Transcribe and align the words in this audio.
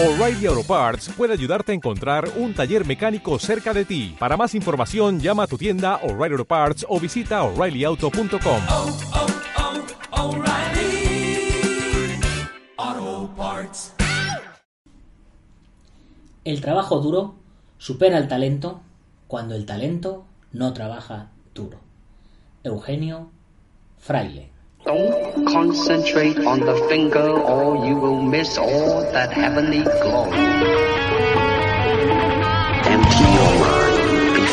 O'Reilly 0.00 0.46
Auto 0.46 0.62
Parts 0.62 1.08
puede 1.08 1.32
ayudarte 1.32 1.72
a 1.72 1.74
encontrar 1.74 2.30
un 2.36 2.54
taller 2.54 2.86
mecánico 2.86 3.36
cerca 3.40 3.74
de 3.74 3.84
ti. 3.84 4.14
Para 4.16 4.36
más 4.36 4.54
información, 4.54 5.18
llama 5.18 5.42
a 5.42 5.46
tu 5.48 5.58
tienda 5.58 5.96
O'Reilly 6.04 6.34
Auto 6.34 6.44
Parts 6.44 6.86
o 6.88 7.00
visita 7.00 7.42
oreillyauto.com. 7.42 8.60
oh, 8.70 8.96
oh, 12.76 13.28
Parts. 13.36 13.94
El 16.44 16.60
trabajo 16.60 17.00
duro 17.00 17.34
supera 17.78 18.18
el 18.18 18.28
talento 18.28 18.80
cuando 19.26 19.56
el 19.56 19.66
talento 19.66 20.26
no 20.52 20.74
trabaja 20.74 21.32
duro. 21.56 21.80
Eugenio 22.62 23.32
Fraile. 23.98 24.57
Don't 24.84 25.46
concentrate 25.46 26.38
on 26.38 26.60
the 26.60 26.74
finger 26.88 27.18
or 27.18 27.84
you 27.86 27.96
will 27.96 28.22
miss 28.22 28.56
all 28.56 29.00
that 29.12 29.32
heavenly 29.32 29.82
glow. 29.82 30.30
Empty 32.86 33.24
your 33.34 33.54
mind, 33.60 34.36
be 34.36 34.46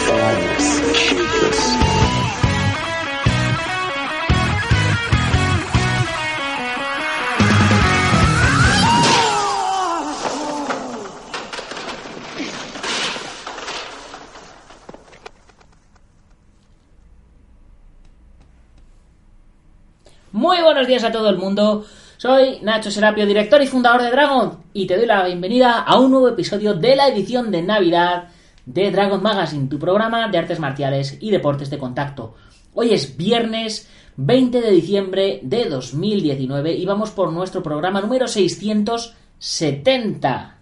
buenos 20.66 20.88
días 20.88 21.04
a 21.04 21.12
todo 21.12 21.30
el 21.30 21.38
mundo. 21.38 21.86
Soy 22.18 22.58
Nacho 22.64 22.90
Serapio, 22.90 23.28
director 23.28 23.62
y 23.62 23.68
fundador 23.68 24.02
de 24.02 24.10
Dragon, 24.10 24.64
y 24.74 24.88
te 24.88 24.98
doy 24.98 25.06
la 25.06 25.24
bienvenida 25.24 25.82
a 25.82 26.00
un 26.00 26.10
nuevo 26.10 26.28
episodio 26.28 26.74
de 26.74 26.96
la 26.96 27.08
edición 27.08 27.52
de 27.52 27.62
Navidad 27.62 28.30
de 28.66 28.90
Dragon 28.90 29.22
Magazine, 29.22 29.68
tu 29.68 29.78
programa 29.78 30.28
de 30.28 30.40
artes 30.40 30.60
marciales 30.60 31.20
y 31.22 31.30
deportes 31.30 31.70
de 31.70 31.78
contacto. 31.78 32.34
Hoy 32.74 32.96
es 32.96 33.16
viernes 33.16 33.88
20 34.18 34.60
de 34.60 34.72
diciembre 34.72 35.40
de 35.44 35.66
2019 35.66 36.74
y 36.74 36.84
vamos 36.88 37.12
por 37.12 37.32
nuestro 37.32 37.62
programa 37.62 38.02
número 38.02 38.28
670. 38.28 40.58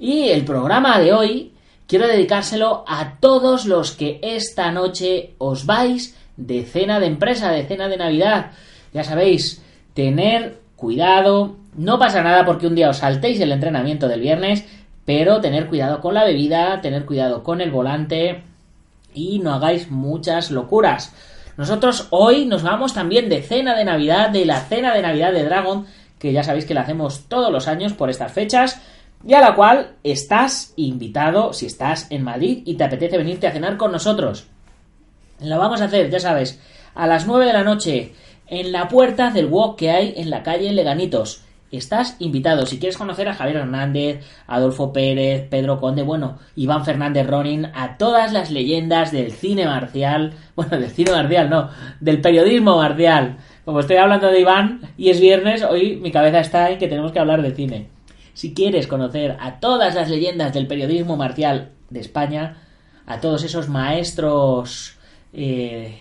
Y 0.00 0.28
el 0.28 0.44
programa 0.44 0.98
de 0.98 1.14
hoy 1.14 1.54
quiero 1.86 2.06
dedicárselo 2.06 2.84
a 2.86 3.14
todos 3.20 3.64
los 3.64 3.92
que 3.92 4.20
esta 4.22 4.70
noche 4.70 5.34
os 5.38 5.64
vais 5.64 6.14
de 6.36 6.66
cena 6.66 7.00
de 7.00 7.06
empresa, 7.06 7.52
de 7.52 7.64
cena 7.64 7.88
de 7.88 7.96
Navidad. 7.96 8.50
Ya 8.94 9.04
sabéis, 9.04 9.62
tener 9.92 10.60
cuidado. 10.76 11.56
No 11.76 11.98
pasa 11.98 12.22
nada 12.22 12.44
porque 12.46 12.68
un 12.68 12.76
día 12.76 12.88
os 12.88 12.98
saltéis 12.98 13.40
el 13.40 13.52
entrenamiento 13.52 14.08
del 14.08 14.20
viernes, 14.20 14.64
pero 15.04 15.40
tener 15.40 15.66
cuidado 15.66 16.00
con 16.00 16.14
la 16.14 16.24
bebida, 16.24 16.80
tener 16.80 17.04
cuidado 17.04 17.42
con 17.42 17.60
el 17.60 17.72
volante 17.72 18.42
y 19.12 19.40
no 19.40 19.52
hagáis 19.52 19.90
muchas 19.90 20.52
locuras. 20.52 21.12
Nosotros 21.56 22.06
hoy 22.10 22.46
nos 22.46 22.62
vamos 22.62 22.94
también 22.94 23.28
de 23.28 23.42
cena 23.42 23.76
de 23.76 23.84
Navidad, 23.84 24.30
de 24.30 24.44
la 24.44 24.60
cena 24.60 24.94
de 24.94 25.02
Navidad 25.02 25.32
de 25.32 25.44
Dragon, 25.44 25.86
que 26.18 26.32
ya 26.32 26.42
sabéis 26.42 26.64
que 26.64 26.74
la 26.74 26.82
hacemos 26.82 27.28
todos 27.28 27.52
los 27.52 27.68
años 27.68 27.92
por 27.92 28.10
estas 28.10 28.32
fechas, 28.32 28.80
y 29.26 29.34
a 29.34 29.40
la 29.40 29.54
cual 29.54 29.92
estás 30.04 30.72
invitado 30.76 31.52
si 31.52 31.66
estás 31.66 32.06
en 32.10 32.22
Madrid 32.22 32.62
y 32.64 32.74
te 32.74 32.84
apetece 32.84 33.18
venirte 33.18 33.46
a 33.46 33.52
cenar 33.52 33.76
con 33.76 33.90
nosotros. 33.90 34.46
Lo 35.40 35.58
vamos 35.58 35.80
a 35.80 35.86
hacer, 35.86 36.10
ya 36.10 36.20
sabes, 36.20 36.60
a 36.94 37.06
las 37.06 37.26
9 37.26 37.46
de 37.46 37.52
la 37.52 37.64
noche 37.64 38.12
en 38.46 38.72
la 38.72 38.88
puerta 38.88 39.30
del 39.30 39.46
walk 39.46 39.76
que 39.76 39.90
hay 39.90 40.14
en 40.16 40.30
la 40.30 40.42
calle 40.42 40.72
Leganitos. 40.72 41.42
Estás 41.70 42.16
invitado. 42.20 42.66
Si 42.66 42.78
quieres 42.78 42.96
conocer 42.96 43.28
a 43.28 43.34
Javier 43.34 43.56
Hernández, 43.56 44.24
Adolfo 44.46 44.92
Pérez, 44.92 45.48
Pedro 45.48 45.80
Conde, 45.80 46.02
bueno, 46.02 46.38
Iván 46.54 46.84
Fernández 46.84 47.26
Ronin, 47.26 47.66
a 47.74 47.96
todas 47.98 48.32
las 48.32 48.50
leyendas 48.50 49.10
del 49.10 49.32
cine 49.32 49.66
marcial, 49.66 50.34
bueno, 50.56 50.78
del 50.78 50.90
cine 50.90 51.10
marcial, 51.10 51.50
no, 51.50 51.70
del 52.00 52.20
periodismo 52.20 52.76
marcial. 52.76 53.38
Como 53.64 53.80
estoy 53.80 53.96
hablando 53.96 54.28
de 54.28 54.40
Iván 54.40 54.80
y 54.96 55.10
es 55.10 55.20
viernes, 55.20 55.62
hoy 55.62 55.96
mi 55.96 56.12
cabeza 56.12 56.40
está 56.40 56.70
en 56.70 56.78
que 56.78 56.86
tenemos 56.86 57.12
que 57.12 57.18
hablar 57.18 57.42
de 57.42 57.54
cine. 57.54 57.88
Si 58.34 58.54
quieres 58.54 58.86
conocer 58.86 59.36
a 59.40 59.58
todas 59.58 59.94
las 59.94 60.08
leyendas 60.10 60.52
del 60.52 60.66
periodismo 60.66 61.16
marcial 61.16 61.70
de 61.90 62.00
España, 62.00 62.58
a 63.06 63.20
todos 63.20 63.42
esos 63.42 63.68
maestros, 63.68 64.96
eh, 65.32 65.98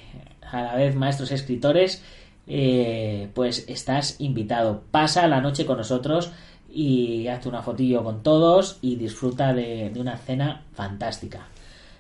a 0.52 0.62
la 0.62 0.75
vez 0.75 0.96
maestros 0.96 1.31
escritores, 1.31 2.04
eh, 2.48 3.30
pues 3.34 3.66
estás 3.68 4.20
invitado. 4.20 4.84
Pasa 4.92 5.28
la 5.28 5.42
noche 5.42 5.66
con 5.66 5.78
nosotros 5.78 6.31
y 6.70 7.28
hazte 7.28 7.50
una 7.50 7.62
fotillo 7.62 8.04
con 8.04 8.24
todos 8.24 8.80
y 8.81 8.96
disfruta 8.96 9.54
de, 9.54 9.92
una 9.96 10.18
cena 10.18 10.64
fantástica. 10.74 11.48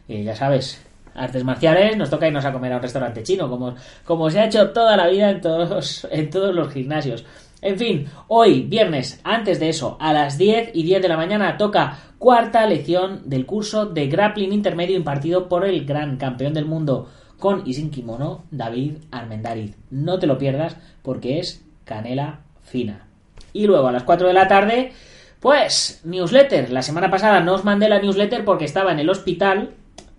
Eh, 0.07 0.23
ya 0.23 0.35
sabes, 0.35 0.83
artes 1.15 1.43
marciales, 1.43 1.95
nos 1.95 2.09
toca 2.09 2.27
irnos 2.27 2.45
a 2.45 2.51
comer 2.51 2.73
a 2.73 2.77
un 2.77 2.81
restaurante 2.81 3.23
chino, 3.23 3.49
como, 3.49 3.75
como 4.03 4.29
se 4.29 4.39
ha 4.39 4.45
hecho 4.45 4.71
toda 4.71 4.97
la 4.97 5.07
vida 5.07 5.29
en 5.29 5.41
todos, 5.41 6.07
en 6.11 6.29
todos 6.29 6.53
los 6.53 6.73
gimnasios. 6.73 7.25
En 7.61 7.77
fin, 7.77 8.07
hoy, 8.27 8.63
viernes, 8.63 9.21
antes 9.23 9.59
de 9.59 9.69
eso, 9.69 9.95
a 10.01 10.11
las 10.11 10.37
10 10.37 10.71
y 10.73 10.83
10 10.83 11.01
de 11.01 11.07
la 11.07 11.15
mañana, 11.15 11.55
toca 11.57 11.97
cuarta 12.17 12.65
lección 12.65 13.21
del 13.25 13.45
curso 13.45 13.85
de 13.85 14.07
grappling 14.07 14.51
intermedio 14.51 14.97
impartido 14.97 15.47
por 15.47 15.65
el 15.65 15.85
gran 15.85 16.17
campeón 16.17 16.53
del 16.53 16.65
mundo 16.65 17.09
con 17.43 17.63
y 17.65 17.73
sin 17.73 17.91
kimono, 17.91 18.45
David 18.51 18.99
Armendariz. 19.11 19.75
No 19.91 20.17
te 20.17 20.27
lo 20.27 20.37
pierdas 20.37 20.77
porque 21.01 21.39
es 21.39 21.61
canela 21.83 22.39
fina. 22.61 23.07
Y 23.51 23.67
luego 23.67 23.89
a 23.89 23.91
las 23.91 24.03
4 24.03 24.29
de 24.29 24.33
la 24.33 24.47
tarde, 24.47 24.93
pues, 25.41 25.99
newsletter. 26.05 26.71
La 26.71 26.81
semana 26.81 27.11
pasada 27.11 27.41
no 27.41 27.55
os 27.55 27.65
mandé 27.65 27.89
la 27.89 27.99
newsletter 27.99 28.45
porque 28.45 28.63
estaba 28.63 28.93
en 28.93 28.99
el 28.99 29.09
hospital, 29.09 29.71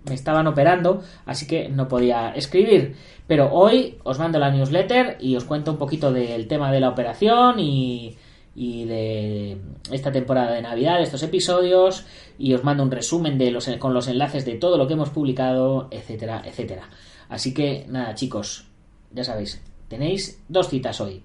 me 0.07 0.13
estaban 0.13 0.45
operando, 0.45 1.01
así 1.25 1.47
que 1.47 1.67
no 1.67 1.87
podía 1.87 2.29
escribir. 2.35 2.95
Pero 3.25 3.51
hoy 3.51 3.97
os 4.03 4.19
mando 4.19 4.37
la 4.37 4.51
newsletter 4.51 5.17
y 5.19 5.35
os 5.35 5.45
cuento 5.45 5.71
un 5.71 5.79
poquito 5.79 6.13
del 6.13 6.47
tema 6.47 6.71
de 6.71 6.79
la 6.79 6.89
operación 6.89 7.59
y, 7.59 8.17
y 8.53 8.85
de 8.85 9.57
esta 9.91 10.11
temporada 10.11 10.51
de 10.51 10.61
Navidad, 10.61 10.97
de 10.97 11.05
estos 11.05 11.23
episodios, 11.23 12.05
y 12.37 12.53
os 12.53 12.63
mando 12.63 12.83
un 12.83 12.91
resumen 12.91 13.39
de 13.39 13.49
los, 13.49 13.67
con 13.79 13.95
los 13.95 14.07
enlaces 14.07 14.45
de 14.45 14.57
todo 14.57 14.77
lo 14.77 14.85
que 14.85 14.93
hemos 14.93 15.09
publicado, 15.09 15.87
etcétera, 15.89 16.43
etcétera. 16.45 16.87
Así 17.29 17.53
que 17.53 17.85
nada, 17.87 18.15
chicos, 18.15 18.67
ya 19.11 19.23
sabéis, 19.23 19.61
tenéis 19.87 20.41
dos 20.47 20.69
citas 20.69 21.01
hoy. 21.01 21.23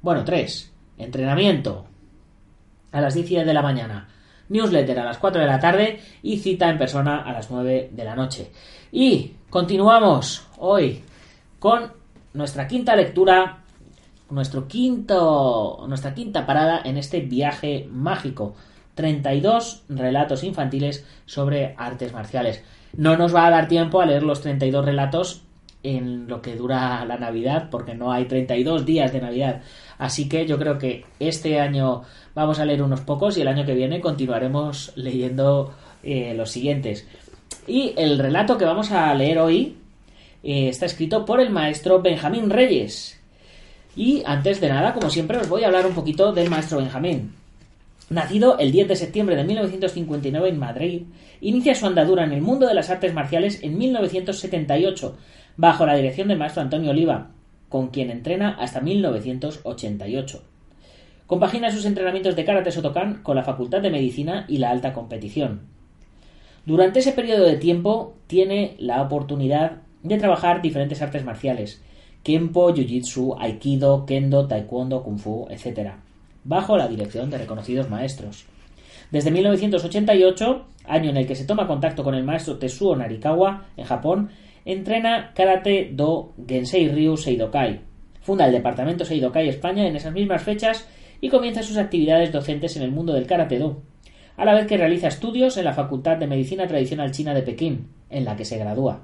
Bueno, 0.00 0.24
tres. 0.24 0.72
Entrenamiento 0.98 1.86
a 2.92 3.00
las 3.00 3.14
10 3.14 3.26
y 3.26 3.34
10 3.36 3.46
de 3.46 3.54
la 3.54 3.62
mañana. 3.62 4.08
Newsletter 4.48 4.98
a 4.98 5.04
las 5.04 5.18
4 5.18 5.40
de 5.40 5.46
la 5.46 5.58
tarde 5.58 6.00
y 6.22 6.38
cita 6.38 6.68
en 6.68 6.78
persona 6.78 7.22
a 7.22 7.32
las 7.32 7.50
9 7.50 7.90
de 7.92 8.04
la 8.04 8.14
noche. 8.14 8.50
Y 8.90 9.32
continuamos 9.48 10.46
hoy 10.58 11.02
con 11.58 11.92
nuestra 12.34 12.68
quinta 12.68 12.94
lectura, 12.94 13.64
nuestro 14.30 14.68
quinto, 14.68 15.84
nuestra 15.88 16.14
quinta 16.14 16.44
parada 16.44 16.82
en 16.84 16.98
este 16.98 17.20
viaje 17.20 17.88
mágico. 17.90 18.54
32 18.94 19.84
relatos 19.88 20.44
infantiles 20.44 21.06
sobre 21.24 21.74
artes 21.78 22.12
marciales. 22.12 22.62
No 22.96 23.16
nos 23.16 23.34
va 23.34 23.46
a 23.46 23.50
dar 23.50 23.68
tiempo 23.68 24.00
a 24.00 24.06
leer 24.06 24.22
los 24.22 24.40
32 24.40 24.84
relatos 24.84 25.42
en 25.82 26.28
lo 26.28 26.40
que 26.42 26.54
dura 26.54 27.04
la 27.04 27.16
Navidad, 27.16 27.68
porque 27.70 27.94
no 27.94 28.12
hay 28.12 28.26
32 28.26 28.84
días 28.84 29.12
de 29.12 29.20
Navidad. 29.20 29.62
Así 29.98 30.28
que 30.28 30.46
yo 30.46 30.58
creo 30.58 30.78
que 30.78 31.04
este 31.18 31.60
año 31.60 32.02
vamos 32.34 32.58
a 32.60 32.64
leer 32.64 32.82
unos 32.82 33.00
pocos 33.00 33.36
y 33.36 33.40
el 33.42 33.48
año 33.48 33.64
que 33.64 33.74
viene 33.74 34.00
continuaremos 34.00 34.92
leyendo 34.96 35.74
eh, 36.02 36.34
los 36.34 36.50
siguientes. 36.50 37.06
Y 37.66 37.94
el 37.96 38.18
relato 38.18 38.58
que 38.58 38.64
vamos 38.64 38.90
a 38.92 39.12
leer 39.14 39.38
hoy 39.38 39.76
eh, 40.42 40.68
está 40.68 40.86
escrito 40.86 41.24
por 41.24 41.40
el 41.40 41.50
maestro 41.50 42.00
Benjamín 42.00 42.50
Reyes. 42.50 43.18
Y 43.94 44.22
antes 44.24 44.60
de 44.60 44.68
nada, 44.68 44.94
como 44.94 45.10
siempre, 45.10 45.38
os 45.38 45.48
voy 45.48 45.64
a 45.64 45.66
hablar 45.66 45.86
un 45.86 45.94
poquito 45.94 46.32
del 46.32 46.48
maestro 46.48 46.78
Benjamín. 46.78 47.41
Nacido 48.12 48.58
el 48.58 48.72
10 48.72 48.88
de 48.88 48.96
septiembre 48.96 49.36
de 49.36 49.44
1959 49.44 50.50
en 50.50 50.58
Madrid, 50.58 51.02
inicia 51.40 51.74
su 51.74 51.86
andadura 51.86 52.24
en 52.24 52.32
el 52.32 52.42
mundo 52.42 52.66
de 52.66 52.74
las 52.74 52.90
artes 52.90 53.14
marciales 53.14 53.62
en 53.62 53.78
1978, 53.78 55.16
bajo 55.56 55.86
la 55.86 55.94
dirección 55.94 56.28
del 56.28 56.36
maestro 56.36 56.60
Antonio 56.60 56.90
Oliva, 56.90 57.30
con 57.70 57.88
quien 57.88 58.10
entrena 58.10 58.50
hasta 58.60 58.82
1988. 58.82 60.42
Compagina 61.26 61.70
sus 61.70 61.86
entrenamientos 61.86 62.36
de 62.36 62.44
karate 62.44 62.70
Sotokan 62.70 63.22
con 63.22 63.34
la 63.34 63.44
Facultad 63.44 63.80
de 63.80 63.88
Medicina 63.88 64.44
y 64.46 64.58
la 64.58 64.68
alta 64.68 64.92
competición. 64.92 65.62
Durante 66.66 66.98
ese 66.98 67.12
periodo 67.12 67.46
de 67.46 67.56
tiempo 67.56 68.18
tiene 68.26 68.76
la 68.78 69.00
oportunidad 69.00 69.78
de 70.02 70.18
trabajar 70.18 70.60
diferentes 70.60 71.00
artes 71.00 71.24
marciales, 71.24 71.82
Kempo, 72.22 72.74
Jiu-Jitsu, 72.74 73.36
Aikido, 73.40 74.04
Kendo, 74.04 74.46
Taekwondo, 74.46 75.02
Kung 75.02 75.18
Fu, 75.18 75.46
etc., 75.48 75.92
bajo 76.44 76.76
la 76.76 76.88
dirección 76.88 77.30
de 77.30 77.38
reconocidos 77.38 77.88
maestros. 77.88 78.46
Desde 79.10 79.30
1988, 79.30 80.66
año 80.86 81.10
en 81.10 81.16
el 81.16 81.26
que 81.26 81.34
se 81.34 81.44
toma 81.44 81.66
contacto 81.66 82.02
con 82.02 82.14
el 82.14 82.24
maestro 82.24 82.58
Tetsuo 82.58 82.96
Narikawa 82.96 83.66
en 83.76 83.84
Japón, 83.84 84.30
entrena 84.64 85.32
Karate 85.34 85.90
Do 85.92 86.32
Gensei 86.46 86.88
Ryu 86.88 87.16
Seidokai. 87.16 87.80
Funda 88.22 88.46
el 88.46 88.52
departamento 88.52 89.04
Seidokai 89.04 89.48
España 89.48 89.86
en 89.86 89.96
esas 89.96 90.12
mismas 90.12 90.42
fechas 90.42 90.88
y 91.20 91.28
comienza 91.28 91.62
sus 91.62 91.76
actividades 91.76 92.32
docentes 92.32 92.76
en 92.76 92.82
el 92.82 92.90
mundo 92.90 93.12
del 93.12 93.26
Karate 93.26 93.58
Do, 93.58 93.82
a 94.36 94.44
la 94.44 94.54
vez 94.54 94.66
que 94.66 94.76
realiza 94.76 95.08
estudios 95.08 95.56
en 95.56 95.64
la 95.64 95.74
Facultad 95.74 96.16
de 96.16 96.26
Medicina 96.26 96.66
Tradicional 96.66 97.12
China 97.12 97.34
de 97.34 97.42
Pekín, 97.42 97.88
en 98.10 98.24
la 98.24 98.36
que 98.36 98.44
se 98.44 98.58
gradúa. 98.58 99.02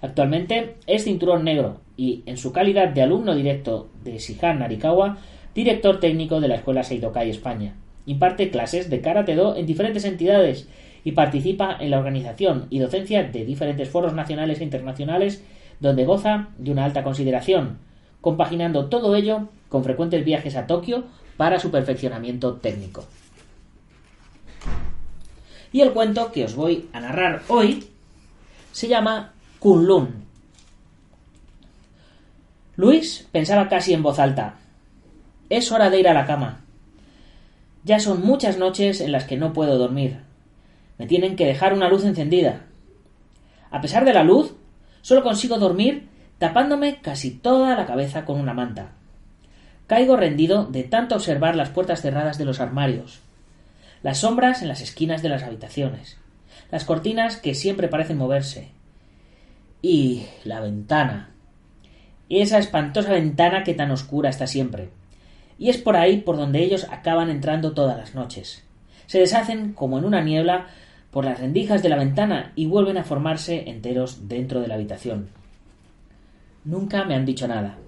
Actualmente 0.00 0.76
es 0.86 1.04
cinturón 1.04 1.44
negro 1.44 1.80
y, 1.96 2.22
en 2.26 2.36
su 2.36 2.52
calidad 2.52 2.88
de 2.88 3.02
alumno 3.02 3.34
directo 3.34 3.88
de 4.02 4.18
Shihan 4.18 4.58
Narikawa, 4.58 5.18
director 5.54 6.00
técnico 6.00 6.40
de 6.40 6.48
la 6.48 6.56
Escuela 6.56 6.82
Seidokai 6.82 7.30
España. 7.30 7.74
Imparte 8.06 8.50
clases 8.50 8.90
de 8.90 9.00
Karate 9.00 9.34
Do 9.34 9.56
en 9.56 9.66
diferentes 9.66 10.04
entidades 10.04 10.68
y 11.04 11.12
participa 11.12 11.76
en 11.78 11.90
la 11.90 11.98
organización 11.98 12.66
y 12.70 12.78
docencia 12.78 13.22
de 13.22 13.44
diferentes 13.44 13.88
foros 13.88 14.14
nacionales 14.14 14.60
e 14.60 14.64
internacionales 14.64 15.42
donde 15.80 16.04
goza 16.04 16.48
de 16.58 16.70
una 16.70 16.84
alta 16.84 17.04
consideración, 17.04 17.78
compaginando 18.20 18.86
todo 18.86 19.14
ello 19.16 19.48
con 19.68 19.84
frecuentes 19.84 20.24
viajes 20.24 20.56
a 20.56 20.66
Tokio 20.66 21.04
para 21.36 21.58
su 21.58 21.70
perfeccionamiento 21.70 22.54
técnico. 22.54 23.04
Y 25.72 25.80
el 25.80 25.92
cuento 25.92 26.30
que 26.30 26.44
os 26.44 26.54
voy 26.54 26.88
a 26.92 27.00
narrar 27.00 27.42
hoy 27.48 27.84
se 28.72 28.88
llama 28.88 29.32
Kunlun. 29.58 30.24
Luis 32.76 33.28
pensaba 33.30 33.68
casi 33.68 33.92
en 33.92 34.02
voz 34.02 34.18
alta. 34.18 34.54
Es 35.54 35.70
hora 35.70 35.88
de 35.88 36.00
ir 36.00 36.08
a 36.08 36.14
la 36.14 36.26
cama. 36.26 36.62
Ya 37.84 38.00
son 38.00 38.26
muchas 38.26 38.58
noches 38.58 39.00
en 39.00 39.12
las 39.12 39.22
que 39.22 39.36
no 39.36 39.52
puedo 39.52 39.78
dormir. 39.78 40.18
Me 40.98 41.06
tienen 41.06 41.36
que 41.36 41.46
dejar 41.46 41.72
una 41.72 41.88
luz 41.88 42.04
encendida. 42.04 42.62
A 43.70 43.80
pesar 43.80 44.04
de 44.04 44.12
la 44.12 44.24
luz, 44.24 44.56
solo 45.00 45.22
consigo 45.22 45.58
dormir 45.58 46.08
tapándome 46.38 47.00
casi 47.00 47.30
toda 47.30 47.76
la 47.76 47.86
cabeza 47.86 48.24
con 48.24 48.40
una 48.40 48.52
manta. 48.52 48.94
Caigo 49.86 50.16
rendido 50.16 50.64
de 50.64 50.82
tanto 50.82 51.14
observar 51.14 51.54
las 51.54 51.68
puertas 51.68 52.02
cerradas 52.02 52.36
de 52.36 52.46
los 52.46 52.58
armarios, 52.58 53.20
las 54.02 54.18
sombras 54.18 54.60
en 54.60 54.66
las 54.66 54.80
esquinas 54.80 55.22
de 55.22 55.28
las 55.28 55.44
habitaciones, 55.44 56.18
las 56.72 56.84
cortinas 56.84 57.36
que 57.36 57.54
siempre 57.54 57.86
parecen 57.86 58.18
moverse, 58.18 58.72
y 59.82 60.26
la 60.42 60.58
ventana. 60.58 61.30
Esa 62.28 62.58
espantosa 62.58 63.12
ventana 63.12 63.62
que 63.62 63.74
tan 63.74 63.92
oscura 63.92 64.30
está 64.30 64.48
siempre. 64.48 64.90
Y 65.58 65.68
es 65.70 65.78
por 65.78 65.96
ahí 65.96 66.18
por 66.18 66.36
donde 66.36 66.62
ellos 66.62 66.86
acaban 66.90 67.30
entrando 67.30 67.72
todas 67.72 67.96
las 67.96 68.14
noches. 68.14 68.64
Se 69.06 69.18
deshacen 69.18 69.72
como 69.72 69.98
en 69.98 70.04
una 70.04 70.22
niebla 70.22 70.66
por 71.10 71.24
las 71.24 71.38
rendijas 71.38 71.82
de 71.82 71.88
la 71.88 71.96
ventana 71.96 72.52
y 72.56 72.66
vuelven 72.66 72.98
a 72.98 73.04
formarse 73.04 73.70
enteros 73.70 74.28
dentro 74.28 74.60
de 74.60 74.68
la 74.68 74.74
habitación. 74.74 75.28
Nunca 76.64 77.04
me 77.04 77.14
han 77.14 77.24
dicho 77.24 77.46
nada. 77.46 77.78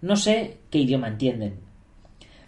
No 0.00 0.16
sé 0.16 0.58
qué 0.70 0.78
idioma 0.78 1.08
entienden. 1.08 1.56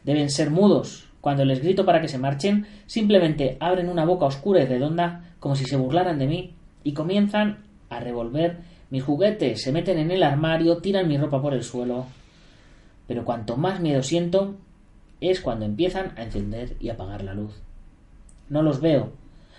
Deben 0.04 0.30
ser 0.30 0.50
mudos. 0.50 1.08
Cuando 1.20 1.44
les 1.44 1.62
grito 1.62 1.84
para 1.84 2.00
que 2.00 2.08
se 2.08 2.18
marchen, 2.18 2.66
simplemente 2.86 3.56
abren 3.60 3.88
una 3.88 4.04
boca 4.04 4.26
oscura 4.26 4.62
y 4.62 4.66
redonda 4.66 5.34
como 5.38 5.56
si 5.56 5.64
se 5.64 5.76
burlaran 5.76 6.18
de 6.18 6.26
mí 6.26 6.54
y 6.84 6.94
comienzan 6.94 7.58
a 7.90 8.00
revolver 8.00 8.58
mis 8.90 9.02
juguetes, 9.02 9.62
se 9.62 9.72
meten 9.72 9.98
en 9.98 10.10
el 10.10 10.22
armario, 10.22 10.78
tiran 10.78 11.08
mi 11.08 11.16
ropa 11.16 11.40
por 11.40 11.54
el 11.54 11.62
suelo. 11.62 12.06
Pero 13.06 13.24
cuanto 13.24 13.56
más 13.56 13.80
miedo 13.80 14.02
siento 14.02 14.56
es 15.20 15.40
cuando 15.40 15.64
empiezan 15.64 16.12
a 16.16 16.22
encender 16.22 16.76
y 16.80 16.88
apagar 16.88 17.22
la 17.22 17.34
luz. 17.34 17.62
No 18.48 18.62
los 18.62 18.80
veo. 18.80 19.12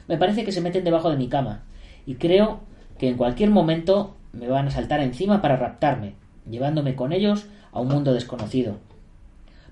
Me 0.08 0.18
parece 0.18 0.44
que 0.44 0.52
se 0.52 0.62
meten 0.62 0.84
debajo 0.84 1.10
de 1.10 1.18
mi 1.18 1.30
cama 1.30 1.64
y 2.06 2.16
creo 2.16 2.62
que 2.98 3.10
en 3.10 3.18
cualquier 3.18 3.50
momento 3.50 4.16
me 4.34 4.48
van 4.48 4.68
a 4.68 4.72
saltar 4.72 5.00
encima 5.00 5.42
para 5.42 5.56
raptarme, 5.56 6.16
llevándome 6.50 6.96
con 6.96 7.14
ellos 7.14 7.48
a 7.72 7.80
un 7.80 7.88
mundo 7.88 8.14
desconocido. 8.14 8.78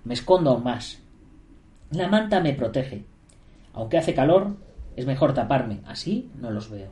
Me 0.04 0.14
escondo 0.14 0.52
aún 0.52 0.64
más. 0.64 1.00
La 1.92 2.08
manta 2.08 2.40
me 2.40 2.54
protege. 2.54 3.06
Aunque 3.74 3.98
hace 3.98 4.14
calor, 4.14 4.56
es 4.96 5.06
mejor 5.06 5.34
taparme, 5.34 5.82
así 5.86 6.30
no 6.40 6.52
los 6.52 6.70
veo. 6.70 6.90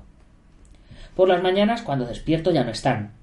Por 1.16 1.28
las 1.30 1.42
mañanas, 1.42 1.82
cuando 1.82 2.06
despierto, 2.06 2.52
ya 2.52 2.64
no 2.64 2.72
están. 2.72 3.14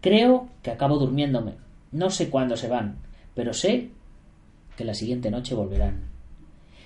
Creo 0.00 0.48
que 0.62 0.70
acabo 0.70 0.98
durmiéndome. 0.98 1.54
No 1.92 2.10
sé 2.10 2.30
cuándo 2.30 2.56
se 2.56 2.68
van, 2.68 2.96
pero 3.34 3.52
sé 3.52 3.90
que 4.76 4.84
la 4.84 4.94
siguiente 4.94 5.30
noche 5.30 5.54
volverán. 5.54 6.04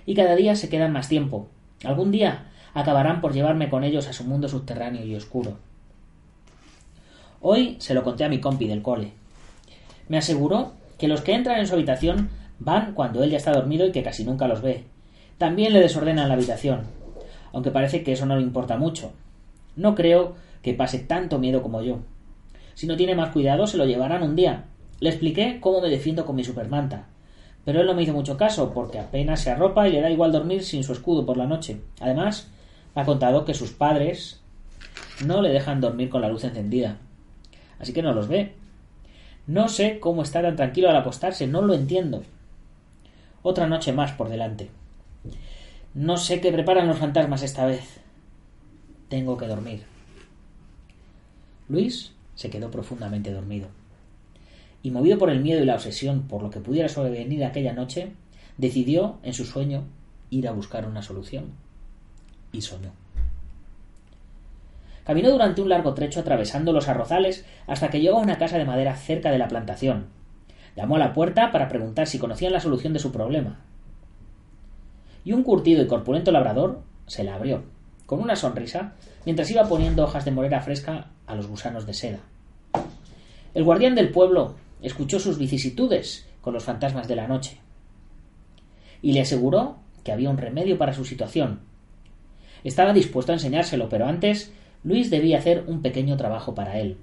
Y 0.04 0.14
cada 0.14 0.34
día 0.34 0.56
se 0.56 0.68
quedan 0.68 0.92
más 0.92 1.08
tiempo. 1.08 1.48
Algún 1.84 2.10
día 2.10 2.50
acabarán 2.74 3.20
por 3.20 3.32
llevarme 3.32 3.70
con 3.70 3.84
ellos 3.84 4.08
a 4.08 4.12
su 4.12 4.24
mundo 4.24 4.48
subterráneo 4.48 5.04
y 5.04 5.14
oscuro. 5.14 5.56
Hoy 7.40 7.76
se 7.78 7.94
lo 7.94 8.02
conté 8.02 8.24
a 8.24 8.28
mi 8.28 8.40
compi 8.40 8.66
del 8.66 8.82
cole. 8.82 9.12
Me 10.08 10.18
aseguró 10.18 10.72
que 10.98 11.08
los 11.08 11.20
que 11.20 11.34
entran 11.34 11.60
en 11.60 11.66
su 11.66 11.74
habitación 11.74 12.28
van 12.58 12.92
cuando 12.94 13.22
él 13.22 13.30
ya 13.30 13.36
está 13.36 13.52
dormido 13.52 13.86
y 13.86 13.92
que 13.92 14.02
casi 14.02 14.24
nunca 14.24 14.48
los 14.48 14.62
ve. 14.62 14.84
También 15.38 15.72
le 15.72 15.80
desordenan 15.80 16.28
la 16.28 16.34
habitación, 16.34 16.82
aunque 17.52 17.70
parece 17.70 18.02
que 18.02 18.12
eso 18.12 18.26
no 18.26 18.36
le 18.36 18.42
importa 18.42 18.76
mucho. 18.76 19.12
No 19.76 19.94
creo 19.94 20.34
que 20.62 20.74
pase 20.74 20.98
tanto 20.98 21.38
miedo 21.38 21.62
como 21.62 21.82
yo. 21.82 22.00
Si 22.74 22.86
no 22.86 22.96
tiene 22.96 23.14
más 23.14 23.30
cuidado, 23.30 23.66
se 23.66 23.76
lo 23.76 23.84
llevarán 23.84 24.22
un 24.22 24.36
día. 24.36 24.64
Le 25.00 25.10
expliqué 25.10 25.58
cómo 25.60 25.80
me 25.80 25.90
defiendo 25.90 26.24
con 26.24 26.36
mi 26.36 26.44
supermanta. 26.44 27.06
Pero 27.64 27.80
él 27.80 27.86
no 27.86 27.94
me 27.94 28.02
hizo 28.02 28.12
mucho 28.12 28.36
caso, 28.36 28.72
porque 28.72 28.98
apenas 28.98 29.40
se 29.40 29.50
arropa 29.50 29.88
y 29.88 29.92
le 29.92 30.00
da 30.00 30.10
igual 30.10 30.32
dormir 30.32 30.62
sin 30.62 30.84
su 30.84 30.92
escudo 30.92 31.26
por 31.26 31.36
la 31.36 31.46
noche. 31.46 31.80
Además, 32.00 32.48
ha 32.94 33.04
contado 33.04 33.44
que 33.44 33.54
sus 33.54 33.72
padres 33.72 34.40
no 35.24 35.42
le 35.42 35.50
dejan 35.50 35.80
dormir 35.80 36.08
con 36.08 36.22
la 36.22 36.28
luz 36.28 36.44
encendida. 36.44 36.98
Así 37.78 37.92
que 37.92 38.02
no 38.02 38.14
los 38.14 38.28
ve. 38.28 38.54
No 39.46 39.68
sé 39.68 40.00
cómo 40.00 40.22
está 40.22 40.42
tan 40.42 40.56
tranquilo 40.56 40.88
al 40.88 40.96
acostarse, 40.96 41.46
no 41.46 41.62
lo 41.62 41.74
entiendo. 41.74 42.22
Otra 43.42 43.66
noche 43.66 43.92
más 43.92 44.12
por 44.12 44.28
delante. 44.28 44.70
No 45.94 46.16
sé 46.16 46.40
qué 46.40 46.52
preparan 46.52 46.88
los 46.88 46.98
fantasmas 46.98 47.42
esta 47.42 47.66
vez. 47.66 48.00
Tengo 49.08 49.36
que 49.36 49.46
dormir. 49.46 49.84
Luis 51.68 52.12
se 52.34 52.50
quedó 52.50 52.70
profundamente 52.70 53.32
dormido. 53.32 53.68
Y 54.86 54.92
movido 54.92 55.18
por 55.18 55.30
el 55.30 55.40
miedo 55.40 55.60
y 55.60 55.66
la 55.66 55.74
obsesión 55.74 56.28
por 56.28 56.44
lo 56.44 56.50
que 56.50 56.60
pudiera 56.60 56.88
sobrevenir 56.88 57.44
aquella 57.44 57.72
noche, 57.72 58.12
decidió, 58.56 59.18
en 59.24 59.34
su 59.34 59.44
sueño, 59.44 59.82
ir 60.30 60.46
a 60.46 60.52
buscar 60.52 60.86
una 60.86 61.02
solución. 61.02 61.54
Y 62.52 62.60
soñó. 62.60 62.92
Caminó 65.04 65.32
durante 65.32 65.60
un 65.60 65.70
largo 65.70 65.92
trecho 65.92 66.20
atravesando 66.20 66.72
los 66.72 66.86
arrozales 66.86 67.44
hasta 67.66 67.90
que 67.90 68.00
llegó 68.00 68.18
a 68.18 68.22
una 68.22 68.38
casa 68.38 68.58
de 68.58 68.64
madera 68.64 68.94
cerca 68.94 69.32
de 69.32 69.38
la 69.38 69.48
plantación. 69.48 70.06
Llamó 70.76 70.94
a 70.94 71.00
la 71.00 71.12
puerta 71.12 71.50
para 71.50 71.66
preguntar 71.66 72.06
si 72.06 72.20
conocían 72.20 72.52
la 72.52 72.60
solución 72.60 72.92
de 72.92 73.00
su 73.00 73.10
problema. 73.10 73.58
Y 75.24 75.32
un 75.32 75.42
curtido 75.42 75.82
y 75.82 75.88
corpulento 75.88 76.30
labrador 76.30 76.82
se 77.08 77.24
la 77.24 77.34
abrió 77.34 77.64
con 78.06 78.20
una 78.20 78.36
sonrisa, 78.36 78.92
mientras 79.24 79.50
iba 79.50 79.68
poniendo 79.68 80.04
hojas 80.04 80.24
de 80.24 80.30
morera 80.30 80.60
fresca 80.60 81.08
a 81.26 81.34
los 81.34 81.48
gusanos 81.48 81.86
de 81.86 81.92
seda. 81.92 82.20
El 83.52 83.64
guardián 83.64 83.96
del 83.96 84.12
pueblo 84.12 84.54
escuchó 84.86 85.18
sus 85.18 85.36
vicisitudes 85.36 86.28
con 86.40 86.54
los 86.54 86.62
fantasmas 86.62 87.08
de 87.08 87.16
la 87.16 87.26
noche 87.26 87.58
y 89.02 89.12
le 89.12 89.20
aseguró 89.20 89.76
que 90.04 90.12
había 90.12 90.30
un 90.30 90.38
remedio 90.38 90.78
para 90.78 90.94
su 90.94 91.04
situación. 91.04 91.60
Estaba 92.62 92.92
dispuesto 92.92 93.32
a 93.32 93.34
enseñárselo, 93.34 93.88
pero 93.88 94.06
antes 94.06 94.52
Luis 94.84 95.10
debía 95.10 95.38
hacer 95.38 95.64
un 95.66 95.82
pequeño 95.82 96.16
trabajo 96.16 96.54
para 96.54 96.78
él. 96.78 96.96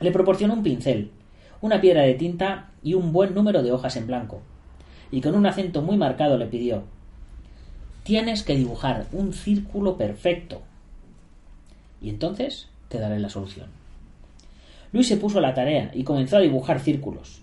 Le 0.00 0.10
proporcionó 0.10 0.54
un 0.54 0.64
pincel, 0.64 1.12
una 1.60 1.80
piedra 1.80 2.02
de 2.02 2.14
tinta 2.14 2.70
y 2.82 2.94
un 2.94 3.12
buen 3.12 3.34
número 3.34 3.62
de 3.62 3.70
hojas 3.70 3.96
en 3.96 4.08
blanco, 4.08 4.42
y 5.12 5.20
con 5.20 5.36
un 5.36 5.46
acento 5.46 5.82
muy 5.82 5.96
marcado 5.96 6.36
le 6.36 6.46
pidió 6.46 6.82
Tienes 8.02 8.42
que 8.42 8.56
dibujar 8.56 9.06
un 9.12 9.32
círculo 9.32 9.96
perfecto. 9.96 10.62
Y 12.00 12.08
entonces 12.08 12.66
te 12.88 12.98
daré 12.98 13.20
la 13.20 13.28
solución. 13.28 13.81
Luis 14.92 15.08
se 15.08 15.16
puso 15.16 15.38
a 15.38 15.42
la 15.42 15.54
tarea 15.54 15.90
y 15.94 16.04
comenzó 16.04 16.36
a 16.36 16.40
dibujar 16.40 16.80
círculos. 16.80 17.42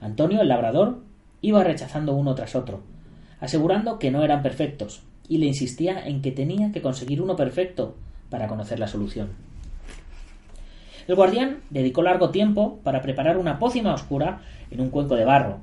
Antonio, 0.00 0.40
el 0.40 0.48
labrador, 0.48 1.02
iba 1.40 1.62
rechazando 1.64 2.14
uno 2.14 2.34
tras 2.34 2.54
otro, 2.54 2.82
asegurando 3.40 3.98
que 3.98 4.10
no 4.10 4.24
eran 4.24 4.42
perfectos, 4.42 5.02
y 5.28 5.38
le 5.38 5.46
insistía 5.46 6.04
en 6.06 6.22
que 6.22 6.32
tenía 6.32 6.72
que 6.72 6.82
conseguir 6.82 7.22
uno 7.22 7.36
perfecto 7.36 7.96
para 8.28 8.48
conocer 8.48 8.78
la 8.78 8.88
solución. 8.88 9.28
El 11.06 11.14
guardián 11.14 11.58
dedicó 11.70 12.02
largo 12.02 12.30
tiempo 12.30 12.80
para 12.82 13.02
preparar 13.02 13.38
una 13.38 13.58
pócima 13.58 13.94
oscura 13.94 14.42
en 14.70 14.80
un 14.80 14.90
cuenco 14.90 15.16
de 15.16 15.24
barro, 15.24 15.60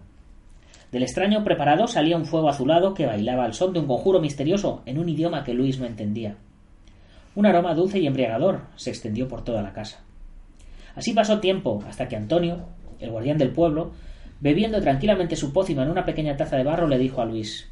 del 0.91 1.03
extraño 1.03 1.43
preparado 1.43 1.87
salía 1.87 2.15
un 2.15 2.25
fuego 2.25 2.47
azulado 2.47 2.93
que 2.93 3.05
bailaba 3.05 3.43
al 3.43 3.53
son 3.53 3.73
de 3.73 3.79
un 3.79 3.87
conjuro 3.87 4.21
misterioso 4.21 4.83
en 4.85 4.99
un 4.99 5.09
idioma 5.09 5.43
que 5.43 5.53
Luis 5.53 5.79
no 5.79 5.85
entendía. 5.85 6.37
Un 7.35 7.45
aroma 7.45 7.73
dulce 7.73 7.99
y 7.99 8.07
embriagador 8.07 8.61
se 8.77 8.89
extendió 8.89 9.27
por 9.27 9.43
toda 9.43 9.61
la 9.61 9.73
casa. 9.73 10.06
Así 10.97 11.13
pasó 11.13 11.39
tiempo 11.39 11.81
hasta 11.87 12.09
que 12.09 12.17
Antonio, 12.17 12.65
el 12.99 13.11
guardián 13.11 13.37
del 13.37 13.51
pueblo, 13.51 13.91
bebiendo 14.41 14.81
tranquilamente 14.81 15.37
su 15.37 15.53
pócima 15.53 15.83
en 15.83 15.91
una 15.91 16.03
pequeña 16.05 16.35
taza 16.35 16.57
de 16.57 16.65
barro, 16.65 16.89
le 16.89 16.97
dijo 16.97 17.21
a 17.21 17.25
Luis 17.25 17.69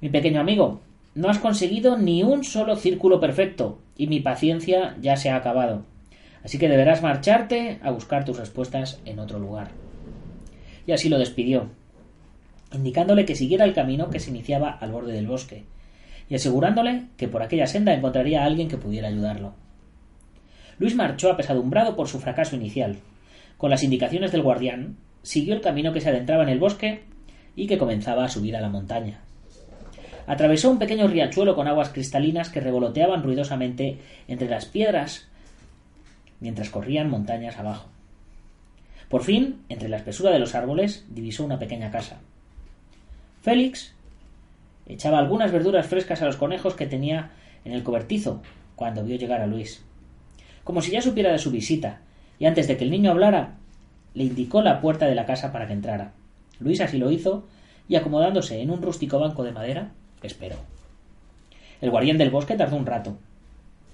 Mi 0.00 0.08
pequeño 0.08 0.40
amigo, 0.40 0.80
no 1.14 1.28
has 1.28 1.38
conseguido 1.38 1.98
ni 1.98 2.22
un 2.22 2.44
solo 2.44 2.76
círculo 2.76 3.20
perfecto, 3.20 3.78
y 3.98 4.06
mi 4.06 4.20
paciencia 4.20 4.96
ya 5.02 5.16
se 5.16 5.28
ha 5.28 5.36
acabado. 5.36 5.82
Así 6.42 6.56
que 6.56 6.70
deberás 6.70 7.02
marcharte 7.02 7.78
a 7.82 7.90
buscar 7.90 8.24
tus 8.24 8.38
respuestas 8.38 9.00
en 9.04 9.18
otro 9.18 9.38
lugar 9.38 9.68
y 10.86 10.92
así 10.92 11.08
lo 11.08 11.18
despidió. 11.18 11.68
indicándole 12.72 13.24
que 13.24 13.36
siguiera 13.36 13.64
el 13.64 13.72
camino 13.72 14.10
que 14.10 14.18
se 14.18 14.30
iniciaba 14.30 14.68
al 14.68 14.90
borde 14.90 15.12
del 15.12 15.28
bosque, 15.28 15.62
y 16.28 16.34
asegurándole 16.34 17.04
que 17.16 17.28
por 17.28 17.40
aquella 17.40 17.68
senda 17.68 17.94
encontraría 17.94 18.42
a 18.42 18.46
alguien 18.46 18.68
que 18.68 18.76
pudiera 18.76 19.06
ayudarlo. 19.06 19.54
Luis 20.78 20.94
marchó 20.94 21.30
apesadumbrado 21.30 21.96
por 21.96 22.08
su 22.08 22.20
fracaso 22.20 22.56
inicial. 22.56 22.98
Con 23.56 23.70
las 23.70 23.82
indicaciones 23.82 24.32
del 24.32 24.42
guardián, 24.42 24.96
siguió 25.22 25.54
el 25.54 25.60
camino 25.60 25.92
que 25.92 26.00
se 26.00 26.08
adentraba 26.08 26.42
en 26.42 26.48
el 26.48 26.58
bosque 26.58 27.02
y 27.56 27.66
que 27.66 27.78
comenzaba 27.78 28.24
a 28.24 28.28
subir 28.28 28.56
a 28.56 28.60
la 28.60 28.68
montaña. 28.68 29.20
Atravesó 30.26 30.70
un 30.70 30.78
pequeño 30.78 31.06
riachuelo 31.06 31.54
con 31.54 31.68
aguas 31.68 31.90
cristalinas 31.90 32.48
que 32.48 32.60
revoloteaban 32.60 33.22
ruidosamente 33.22 33.98
entre 34.26 34.48
las 34.48 34.64
piedras 34.64 35.28
mientras 36.40 36.70
corrían 36.70 37.10
montañas 37.10 37.58
abajo. 37.58 37.88
Por 39.08 39.22
fin, 39.22 39.62
entre 39.68 39.88
la 39.88 39.98
espesura 39.98 40.30
de 40.30 40.38
los 40.38 40.54
árboles, 40.54 41.06
divisó 41.08 41.44
una 41.44 41.58
pequeña 41.58 41.90
casa. 41.90 42.20
Félix 43.42 43.94
echaba 44.86 45.18
algunas 45.18 45.52
verduras 45.52 45.86
frescas 45.86 46.22
a 46.22 46.26
los 46.26 46.36
conejos 46.36 46.74
que 46.74 46.86
tenía 46.86 47.30
en 47.64 47.72
el 47.72 47.82
cobertizo 47.82 48.42
cuando 48.76 49.04
vio 49.04 49.16
llegar 49.16 49.40
a 49.40 49.46
Luis. 49.46 49.84
Como 50.64 50.80
si 50.80 50.90
ya 50.90 51.02
supiera 51.02 51.30
de 51.30 51.38
su 51.38 51.50
visita, 51.50 52.00
y 52.38 52.46
antes 52.46 52.66
de 52.66 52.76
que 52.76 52.84
el 52.84 52.90
niño 52.90 53.10
hablara, 53.10 53.56
le 54.14 54.24
indicó 54.24 54.62
la 54.62 54.80
puerta 54.80 55.06
de 55.06 55.14
la 55.14 55.26
casa 55.26 55.52
para 55.52 55.66
que 55.66 55.74
entrara. 55.74 56.12
Luis 56.58 56.80
así 56.80 56.98
lo 56.98 57.10
hizo, 57.10 57.46
y 57.88 57.96
acomodándose 57.96 58.60
en 58.60 58.70
un 58.70 58.82
rústico 58.82 59.18
banco 59.18 59.44
de 59.44 59.52
madera, 59.52 59.92
esperó. 60.22 60.56
El 61.80 61.90
guardián 61.90 62.18
del 62.18 62.30
bosque 62.30 62.56
tardó 62.56 62.76
un 62.76 62.86
rato. 62.86 63.18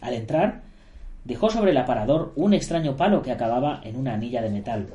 Al 0.01 0.15
entrar, 0.15 0.63
dejó 1.25 1.51
sobre 1.51 1.73
el 1.73 1.77
aparador 1.77 2.33
un 2.37 2.55
extraño 2.55 2.97
palo 2.97 3.23
que 3.23 3.33
acababa 3.33 3.81
en 3.85 3.97
una 3.97 4.15
anilla 4.15 4.43
de 4.43 4.51
metal. 4.51 4.87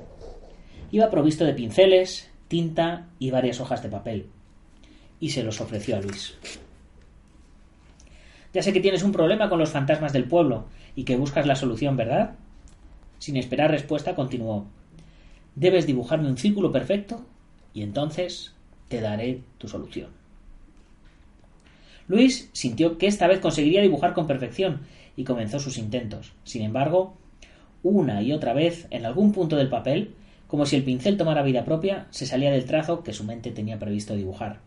Iba 0.91 1.09
provisto 1.09 1.43
de 1.43 1.53
pinceles, 1.53 2.31
tinta 2.47 3.07
y 3.19 3.31
varias 3.31 3.59
hojas 3.59 3.83
de 3.83 3.89
papel, 3.89 4.27
y 5.19 5.29
se 5.29 5.43
los 5.43 5.59
ofreció 5.59 5.97
a 5.97 6.01
Luis. 6.01 6.37
Ya 8.53 8.63
sé 8.63 8.71
que 8.71 8.79
tienes 8.79 9.03
un 9.03 9.11
problema 9.11 9.49
con 9.49 9.59
los 9.59 9.71
fantasmas 9.71 10.13
del 10.13 10.23
pueblo 10.23 10.65
y 10.95 11.03
que 11.03 11.17
buscas 11.17 11.45
la 11.45 11.55
solución, 11.55 11.97
¿verdad? 11.97 12.35
Sin 13.19 13.37
esperar 13.37 13.71
respuesta, 13.71 14.15
continuó. 14.15 14.65
Debes 15.55 15.85
dibujarme 15.85 16.29
un 16.29 16.37
círculo 16.37 16.71
perfecto 16.71 17.25
y 17.73 17.81
entonces 17.81 18.53
te 18.87 19.01
daré 19.01 19.41
tu 19.57 19.67
solución. 19.67 20.09
Luis 22.07 22.49
sintió 22.53 22.97
que 22.97 23.07
esta 23.07 23.27
vez 23.27 23.39
conseguiría 23.39 23.81
dibujar 23.81 24.13
con 24.13 24.27
perfección 24.27 24.81
y 25.15 25.23
comenzó 25.23 25.59
sus 25.59 25.77
intentos. 25.77 26.33
Sin 26.43 26.61
embargo, 26.61 27.17
una 27.83 28.21
y 28.21 28.31
otra 28.31 28.53
vez, 28.53 28.87
en 28.91 29.05
algún 29.05 29.31
punto 29.31 29.55
del 29.55 29.69
papel, 29.69 30.13
como 30.47 30.65
si 30.65 30.75
el 30.75 30.83
pincel 30.83 31.17
tomara 31.17 31.41
vida 31.41 31.65
propia, 31.65 32.07
se 32.11 32.25
salía 32.25 32.51
del 32.51 32.65
trazo 32.65 33.03
que 33.03 33.13
su 33.13 33.23
mente 33.23 33.51
tenía 33.51 33.79
previsto 33.79 34.15
dibujar. 34.15 34.59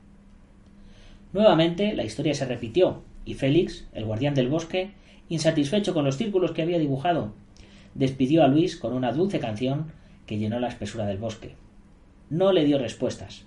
Nuevamente 1.32 1.94
la 1.94 2.04
historia 2.04 2.35
se 2.35 2.47
repitió, 2.47 3.02
y 3.25 3.35
Félix, 3.35 3.87
el 3.92 4.04
guardián 4.04 4.35
del 4.35 4.49
bosque, 4.49 4.92
insatisfecho 5.28 5.94
con 5.94 6.04
los 6.04 6.16
círculos 6.16 6.52
que 6.52 6.62
había 6.62 6.78
dibujado, 6.78 7.32
despidió 7.94 8.44
a 8.44 8.49
Luis 8.49 8.76
con 8.76 8.92
una 8.92 9.12
dulce 9.12 9.40
canción 9.40 9.92
que 10.26 10.38
llenó 10.38 10.61
la 10.61 10.68
espesura 10.68 11.06
del 11.06 11.18
bosque. 11.18 11.54
No 12.30 12.52
le 12.52 12.64
dio 12.64 12.78
respuestas, 12.78 13.44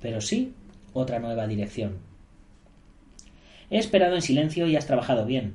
pero 0.00 0.20
sí 0.20 0.52
otra 0.92 1.18
nueva 1.18 1.46
dirección. 1.46 1.98
He 3.70 3.78
esperado 3.78 4.14
en 4.14 4.22
silencio 4.22 4.66
y 4.66 4.76
has 4.76 4.86
trabajado 4.86 5.26
bien, 5.26 5.54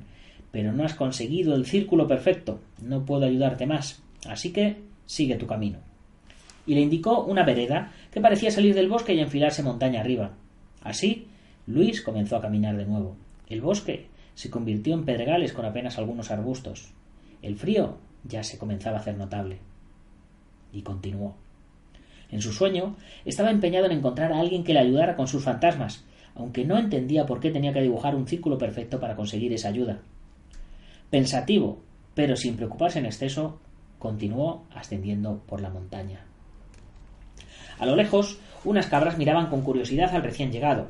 pero 0.52 0.72
no 0.72 0.84
has 0.84 0.94
conseguido 0.94 1.54
el 1.54 1.66
círculo 1.66 2.06
perfecto. 2.06 2.60
No 2.80 3.04
puedo 3.04 3.26
ayudarte 3.26 3.66
más, 3.66 4.02
así 4.28 4.52
que 4.52 4.76
sigue 5.06 5.36
tu 5.36 5.46
camino. 5.46 5.78
Y 6.66 6.74
le 6.74 6.80
indicó 6.80 7.24
una 7.24 7.44
vereda 7.44 7.92
que 8.12 8.20
parecía 8.20 8.50
salir 8.50 8.74
del 8.74 8.88
bosque 8.88 9.14
y 9.14 9.20
enfilarse 9.20 9.62
montaña 9.62 10.00
arriba. 10.00 10.32
Así, 10.82 11.26
Luis 11.66 12.02
comenzó 12.02 12.36
a 12.36 12.40
caminar 12.40 12.76
de 12.76 12.86
nuevo. 12.86 13.16
El 13.48 13.60
bosque 13.60 14.06
se 14.34 14.50
convirtió 14.50 14.94
en 14.94 15.04
pedregales 15.04 15.52
con 15.52 15.64
apenas 15.64 15.98
algunos 15.98 16.30
arbustos. 16.30 16.92
El 17.42 17.56
frío 17.56 17.98
ya 18.24 18.42
se 18.42 18.58
comenzaba 18.58 18.98
a 18.98 19.00
hacer 19.00 19.16
notable. 19.16 19.58
Y 20.72 20.82
continuó. 20.82 21.36
En 22.30 22.42
su 22.42 22.52
sueño 22.52 22.96
estaba 23.24 23.50
empeñado 23.50 23.86
en 23.86 23.92
encontrar 23.92 24.32
a 24.32 24.40
alguien 24.40 24.64
que 24.64 24.72
le 24.72 24.80
ayudara 24.80 25.14
con 25.14 25.28
sus 25.28 25.44
fantasmas, 25.44 26.04
aunque 26.34 26.64
no 26.64 26.78
entendía 26.78 27.26
por 27.26 27.38
qué 27.38 27.50
tenía 27.50 27.72
que 27.72 27.82
dibujar 27.82 28.16
un 28.16 28.26
círculo 28.26 28.58
perfecto 28.58 28.98
para 28.98 29.14
conseguir 29.14 29.52
esa 29.52 29.68
ayuda. 29.68 30.00
Pensativo, 31.10 31.80
pero 32.14 32.34
sin 32.34 32.56
preocuparse 32.56 32.98
en 32.98 33.06
exceso, 33.06 33.60
continuó 33.98 34.64
ascendiendo 34.74 35.42
por 35.46 35.60
la 35.60 35.70
montaña. 35.70 36.24
A 37.78 37.86
lo 37.86 37.94
lejos, 37.94 38.38
unas 38.64 38.86
cabras 38.86 39.18
miraban 39.18 39.48
con 39.48 39.62
curiosidad 39.62 40.14
al 40.14 40.22
recién 40.22 40.50
llegado. 40.50 40.88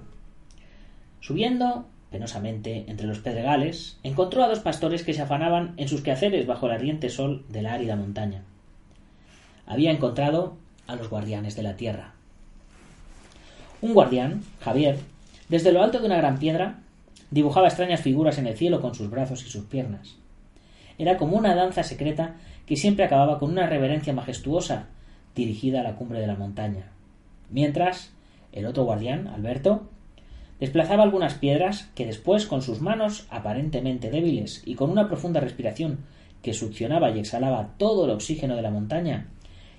Subiendo 1.20 1.86
penosamente 2.14 2.84
entre 2.86 3.08
los 3.08 3.18
pedregales, 3.18 3.98
encontró 4.04 4.44
a 4.44 4.48
dos 4.48 4.60
pastores 4.60 5.02
que 5.02 5.14
se 5.14 5.22
afanaban 5.22 5.74
en 5.78 5.88
sus 5.88 6.00
quehaceres 6.00 6.46
bajo 6.46 6.66
el 6.66 6.72
ardiente 6.72 7.08
sol 7.08 7.44
de 7.48 7.60
la 7.60 7.72
árida 7.72 7.96
montaña. 7.96 8.44
Había 9.66 9.90
encontrado 9.90 10.56
a 10.86 10.94
los 10.94 11.10
guardianes 11.10 11.56
de 11.56 11.64
la 11.64 11.74
tierra. 11.74 12.12
Un 13.80 13.94
guardián, 13.94 14.44
Javier, 14.60 15.00
desde 15.48 15.72
lo 15.72 15.82
alto 15.82 15.98
de 15.98 16.06
una 16.06 16.18
gran 16.18 16.38
piedra, 16.38 16.78
dibujaba 17.32 17.66
extrañas 17.66 18.00
figuras 18.00 18.38
en 18.38 18.46
el 18.46 18.56
cielo 18.56 18.80
con 18.80 18.94
sus 18.94 19.10
brazos 19.10 19.44
y 19.44 19.50
sus 19.50 19.64
piernas. 19.64 20.14
Era 20.96 21.16
como 21.16 21.36
una 21.36 21.56
danza 21.56 21.82
secreta 21.82 22.36
que 22.64 22.76
siempre 22.76 23.06
acababa 23.06 23.40
con 23.40 23.50
una 23.50 23.66
reverencia 23.66 24.12
majestuosa 24.12 24.86
dirigida 25.34 25.80
a 25.80 25.82
la 25.82 25.96
cumbre 25.96 26.20
de 26.20 26.28
la 26.28 26.36
montaña. 26.36 26.92
Mientras, 27.50 28.12
el 28.52 28.66
otro 28.66 28.84
guardián, 28.84 29.26
Alberto, 29.26 29.88
desplazaba 30.60 31.02
algunas 31.02 31.34
piedras 31.34 31.90
que 31.94 32.06
después, 32.06 32.46
con 32.46 32.62
sus 32.62 32.80
manos 32.80 33.26
aparentemente 33.30 34.10
débiles 34.10 34.62
y 34.64 34.74
con 34.74 34.90
una 34.90 35.08
profunda 35.08 35.40
respiración 35.40 36.00
que 36.42 36.54
succionaba 36.54 37.10
y 37.10 37.18
exhalaba 37.18 37.74
todo 37.78 38.04
el 38.04 38.10
oxígeno 38.10 38.54
de 38.56 38.62
la 38.62 38.70
montaña, 38.70 39.28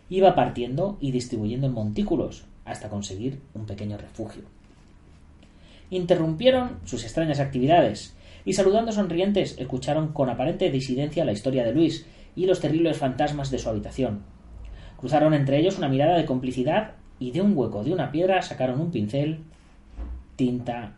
iba 0.09 0.35
partiendo 0.35 0.97
y 0.99 1.11
distribuyendo 1.11 1.67
en 1.67 1.73
montículos 1.73 2.45
hasta 2.65 2.89
conseguir 2.89 3.39
un 3.53 3.65
pequeño 3.65 3.97
refugio. 3.97 4.43
Interrumpieron 5.89 6.79
sus 6.85 7.03
extrañas 7.03 7.39
actividades 7.39 8.15
y 8.43 8.53
saludando 8.53 8.91
sonrientes 8.91 9.55
escucharon 9.57 10.09
con 10.09 10.29
aparente 10.29 10.71
disidencia 10.71 11.25
la 11.25 11.31
historia 11.31 11.63
de 11.63 11.73
Luis 11.73 12.05
y 12.35 12.45
los 12.45 12.59
terribles 12.59 12.97
fantasmas 12.97 13.51
de 13.51 13.59
su 13.59 13.69
habitación. 13.69 14.23
Cruzaron 14.97 15.33
entre 15.33 15.59
ellos 15.59 15.77
una 15.77 15.89
mirada 15.89 16.17
de 16.17 16.25
complicidad 16.25 16.93
y 17.19 17.31
de 17.31 17.41
un 17.41 17.55
hueco 17.55 17.83
de 17.83 17.93
una 17.93 18.11
piedra 18.11 18.41
sacaron 18.41 18.81
un 18.81 18.91
pincel, 18.91 19.39
tinta 20.35 20.95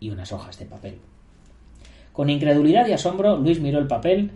y 0.00 0.10
unas 0.10 0.32
hojas 0.32 0.58
de 0.58 0.66
papel. 0.66 0.98
Con 2.12 2.30
incredulidad 2.30 2.86
y 2.86 2.92
asombro, 2.92 3.36
Luis 3.36 3.60
miró 3.60 3.78
el 3.78 3.86
papel 3.86 4.30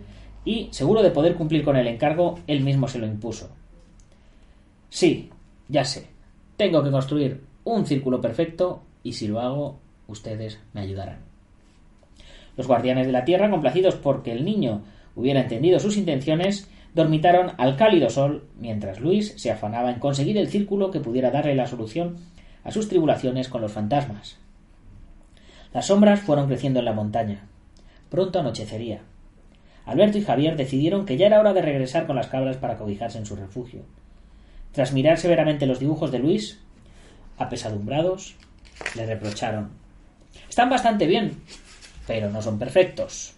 y, 0.45 0.69
seguro 0.71 1.01
de 1.01 1.11
poder 1.11 1.35
cumplir 1.35 1.63
con 1.63 1.75
el 1.75 1.87
encargo, 1.87 2.39
él 2.47 2.61
mismo 2.61 2.87
se 2.87 2.99
lo 2.99 3.05
impuso. 3.05 3.49
Sí, 4.89 5.29
ya 5.67 5.83
sé. 5.83 6.07
Tengo 6.55 6.83
que 6.83 6.91
construir 6.91 7.41
un 7.63 7.85
círculo 7.85 8.21
perfecto 8.21 8.83
y 9.03 9.13
si 9.13 9.27
lo 9.27 9.39
hago, 9.39 9.79
ustedes 10.07 10.59
me 10.73 10.81
ayudarán. 10.81 11.19
Los 12.55 12.67
guardianes 12.67 13.07
de 13.07 13.13
la 13.13 13.25
tierra, 13.25 13.49
complacidos 13.49 13.95
porque 13.95 14.31
el 14.31 14.45
niño 14.45 14.83
hubiera 15.15 15.41
entendido 15.41 15.79
sus 15.79 15.97
intenciones, 15.97 16.69
dormitaron 16.93 17.53
al 17.57 17.75
cálido 17.75 18.09
sol 18.09 18.47
mientras 18.59 18.99
Luis 18.99 19.33
se 19.37 19.51
afanaba 19.51 19.91
en 19.91 19.99
conseguir 19.99 20.37
el 20.37 20.47
círculo 20.47 20.91
que 20.91 20.99
pudiera 20.99 21.31
darle 21.31 21.55
la 21.55 21.67
solución 21.67 22.17
a 22.63 22.71
sus 22.71 22.87
tribulaciones 22.87 23.49
con 23.49 23.61
los 23.61 23.71
fantasmas. 23.71 24.42
Las 25.73 25.87
sombras 25.87 26.19
fueron 26.19 26.47
creciendo 26.47 26.79
en 26.79 26.85
la 26.85 26.93
montaña. 26.93 27.47
Pronto 28.09 28.39
anochecería. 28.39 29.01
Alberto 29.85 30.19
y 30.19 30.23
Javier 30.23 30.55
decidieron 30.55 31.05
que 31.05 31.17
ya 31.17 31.25
era 31.25 31.39
hora 31.39 31.53
de 31.53 31.63
regresar 31.63 32.05
con 32.05 32.15
las 32.15 32.27
cabras 32.27 32.57
para 32.57 32.77
cobijarse 32.77 33.17
en 33.17 33.25
su 33.25 33.35
refugio. 33.35 33.81
Tras 34.71 34.93
mirar 34.93 35.17
severamente 35.17 35.65
los 35.65 35.79
dibujos 35.79 36.11
de 36.11 36.19
Luis, 36.19 36.59
apesadumbrados, 37.37 38.35
le 38.95 39.05
reprocharon 39.05 39.71
Están 40.47 40.69
bastante 40.69 41.07
bien, 41.07 41.41
pero 42.05 42.29
no 42.29 42.41
son 42.43 42.59
perfectos. 42.59 43.33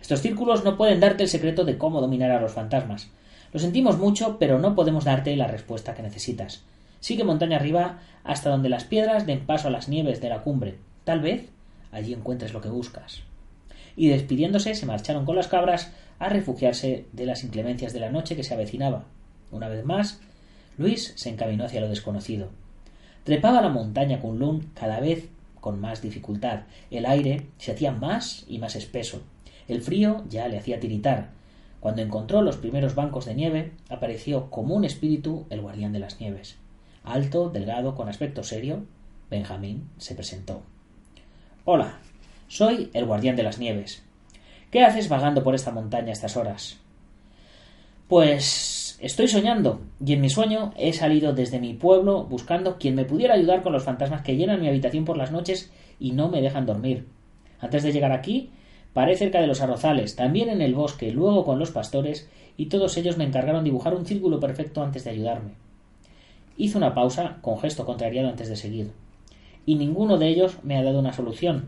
Estos 0.00 0.20
círculos 0.20 0.64
no 0.64 0.78
pueden 0.78 1.00
darte 1.00 1.24
el 1.24 1.28
secreto 1.28 1.64
de 1.64 1.76
cómo 1.76 2.00
dominar 2.00 2.30
a 2.30 2.40
los 2.40 2.52
fantasmas. 2.52 3.10
Lo 3.52 3.60
sentimos 3.60 3.98
mucho, 3.98 4.38
pero 4.38 4.58
no 4.58 4.74
podemos 4.74 5.04
darte 5.04 5.36
la 5.36 5.46
respuesta 5.46 5.94
que 5.94 6.02
necesitas. 6.02 6.64
Sigue 7.00 7.24
montaña 7.24 7.58
arriba 7.58 8.00
hasta 8.24 8.48
donde 8.50 8.70
las 8.70 8.84
piedras 8.84 9.26
den 9.26 9.46
paso 9.46 9.68
a 9.68 9.70
las 9.70 9.88
nieves 9.88 10.20
de 10.22 10.30
la 10.30 10.40
cumbre. 10.40 10.78
Tal 11.04 11.20
vez 11.20 11.50
allí 11.92 12.12
encuentres 12.12 12.52
lo 12.52 12.60
que 12.60 12.68
buscas. 12.68 13.22
Y 13.96 14.08
despidiéndose 14.08 14.74
se 14.74 14.86
marcharon 14.86 15.24
con 15.24 15.36
las 15.36 15.48
cabras 15.48 15.92
a 16.18 16.28
refugiarse 16.28 17.06
de 17.12 17.26
las 17.26 17.44
inclemencias 17.44 17.92
de 17.92 18.00
la 18.00 18.10
noche 18.10 18.36
que 18.36 18.44
se 18.44 18.54
avecinaba. 18.54 19.04
Una 19.50 19.68
vez 19.68 19.84
más, 19.84 20.20
Luis 20.76 21.12
se 21.16 21.30
encaminó 21.30 21.64
hacia 21.64 21.80
lo 21.80 21.88
desconocido. 21.88 22.48
Trepaba 23.24 23.60
la 23.60 23.68
montaña 23.68 24.20
Kunlun 24.20 24.70
cada 24.74 25.00
vez 25.00 25.28
con 25.60 25.80
más 25.80 26.02
dificultad. 26.02 26.60
El 26.90 27.06
aire 27.06 27.46
se 27.58 27.72
hacía 27.72 27.92
más 27.92 28.44
y 28.48 28.58
más 28.58 28.76
espeso. 28.76 29.22
El 29.66 29.82
frío 29.82 30.24
ya 30.28 30.48
le 30.48 30.58
hacía 30.58 30.80
tiritar. 30.80 31.30
Cuando 31.80 32.02
encontró 32.02 32.42
los 32.42 32.56
primeros 32.56 32.94
bancos 32.94 33.26
de 33.26 33.34
nieve, 33.34 33.72
apareció 33.88 34.50
como 34.50 34.74
un 34.74 34.84
espíritu 34.84 35.46
el 35.50 35.60
guardián 35.60 35.92
de 35.92 36.00
las 36.00 36.20
nieves. 36.20 36.56
Alto, 37.04 37.50
delgado, 37.50 37.94
con 37.94 38.08
aspecto 38.08 38.42
serio, 38.42 38.84
Benjamín 39.30 39.88
se 39.98 40.14
presentó. 40.14 40.62
Hola, 41.70 41.98
soy 42.46 42.88
el 42.94 43.04
guardián 43.04 43.36
de 43.36 43.42
las 43.42 43.58
nieves. 43.58 44.02
¿Qué 44.70 44.84
haces 44.84 45.10
vagando 45.10 45.42
por 45.44 45.54
esta 45.54 45.70
montaña 45.70 46.08
a 46.08 46.12
estas 46.12 46.34
horas? 46.38 46.78
Pues 48.08 48.96
estoy 49.02 49.28
soñando, 49.28 49.82
y 50.02 50.14
en 50.14 50.22
mi 50.22 50.30
sueño 50.30 50.72
he 50.78 50.94
salido 50.94 51.34
desde 51.34 51.60
mi 51.60 51.74
pueblo 51.74 52.24
buscando 52.24 52.78
quien 52.78 52.94
me 52.94 53.04
pudiera 53.04 53.34
ayudar 53.34 53.62
con 53.62 53.74
los 53.74 53.84
fantasmas 53.84 54.22
que 54.22 54.34
llenan 54.34 54.62
mi 54.62 54.68
habitación 54.68 55.04
por 55.04 55.18
las 55.18 55.30
noches 55.30 55.70
y 56.00 56.12
no 56.12 56.30
me 56.30 56.40
dejan 56.40 56.64
dormir. 56.64 57.06
Antes 57.60 57.82
de 57.82 57.92
llegar 57.92 58.12
aquí, 58.12 58.48
paré 58.94 59.14
cerca 59.14 59.42
de 59.42 59.46
los 59.46 59.60
arrozales, 59.60 60.16
también 60.16 60.48
en 60.48 60.62
el 60.62 60.74
bosque, 60.74 61.12
luego 61.12 61.44
con 61.44 61.58
los 61.58 61.70
pastores, 61.70 62.30
y 62.56 62.70
todos 62.70 62.96
ellos 62.96 63.18
me 63.18 63.24
encargaron 63.24 63.64
dibujar 63.64 63.94
un 63.94 64.06
círculo 64.06 64.40
perfecto 64.40 64.82
antes 64.82 65.04
de 65.04 65.10
ayudarme. 65.10 65.50
Hice 66.56 66.78
una 66.78 66.94
pausa, 66.94 67.36
con 67.42 67.60
gesto 67.60 67.84
contrariado 67.84 68.30
antes 68.30 68.48
de 68.48 68.56
seguir. 68.56 68.90
Y 69.68 69.74
ninguno 69.74 70.16
de 70.16 70.28
ellos 70.28 70.56
me 70.62 70.78
ha 70.78 70.82
dado 70.82 70.98
una 70.98 71.12
solución, 71.12 71.66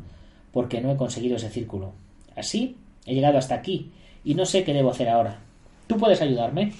porque 0.52 0.80
no 0.80 0.90
he 0.90 0.96
conseguido 0.96 1.36
ese 1.36 1.50
círculo. 1.50 1.92
Así, 2.34 2.78
he 3.04 3.14
llegado 3.14 3.36
hasta 3.36 3.54
aquí, 3.54 3.90
y 4.24 4.34
no 4.34 4.46
sé 4.46 4.64
qué 4.64 4.72
debo 4.72 4.88
hacer 4.88 5.10
ahora. 5.10 5.40
¿Tú 5.86 5.98
puedes 5.98 6.22
ayudarme? 6.22 6.72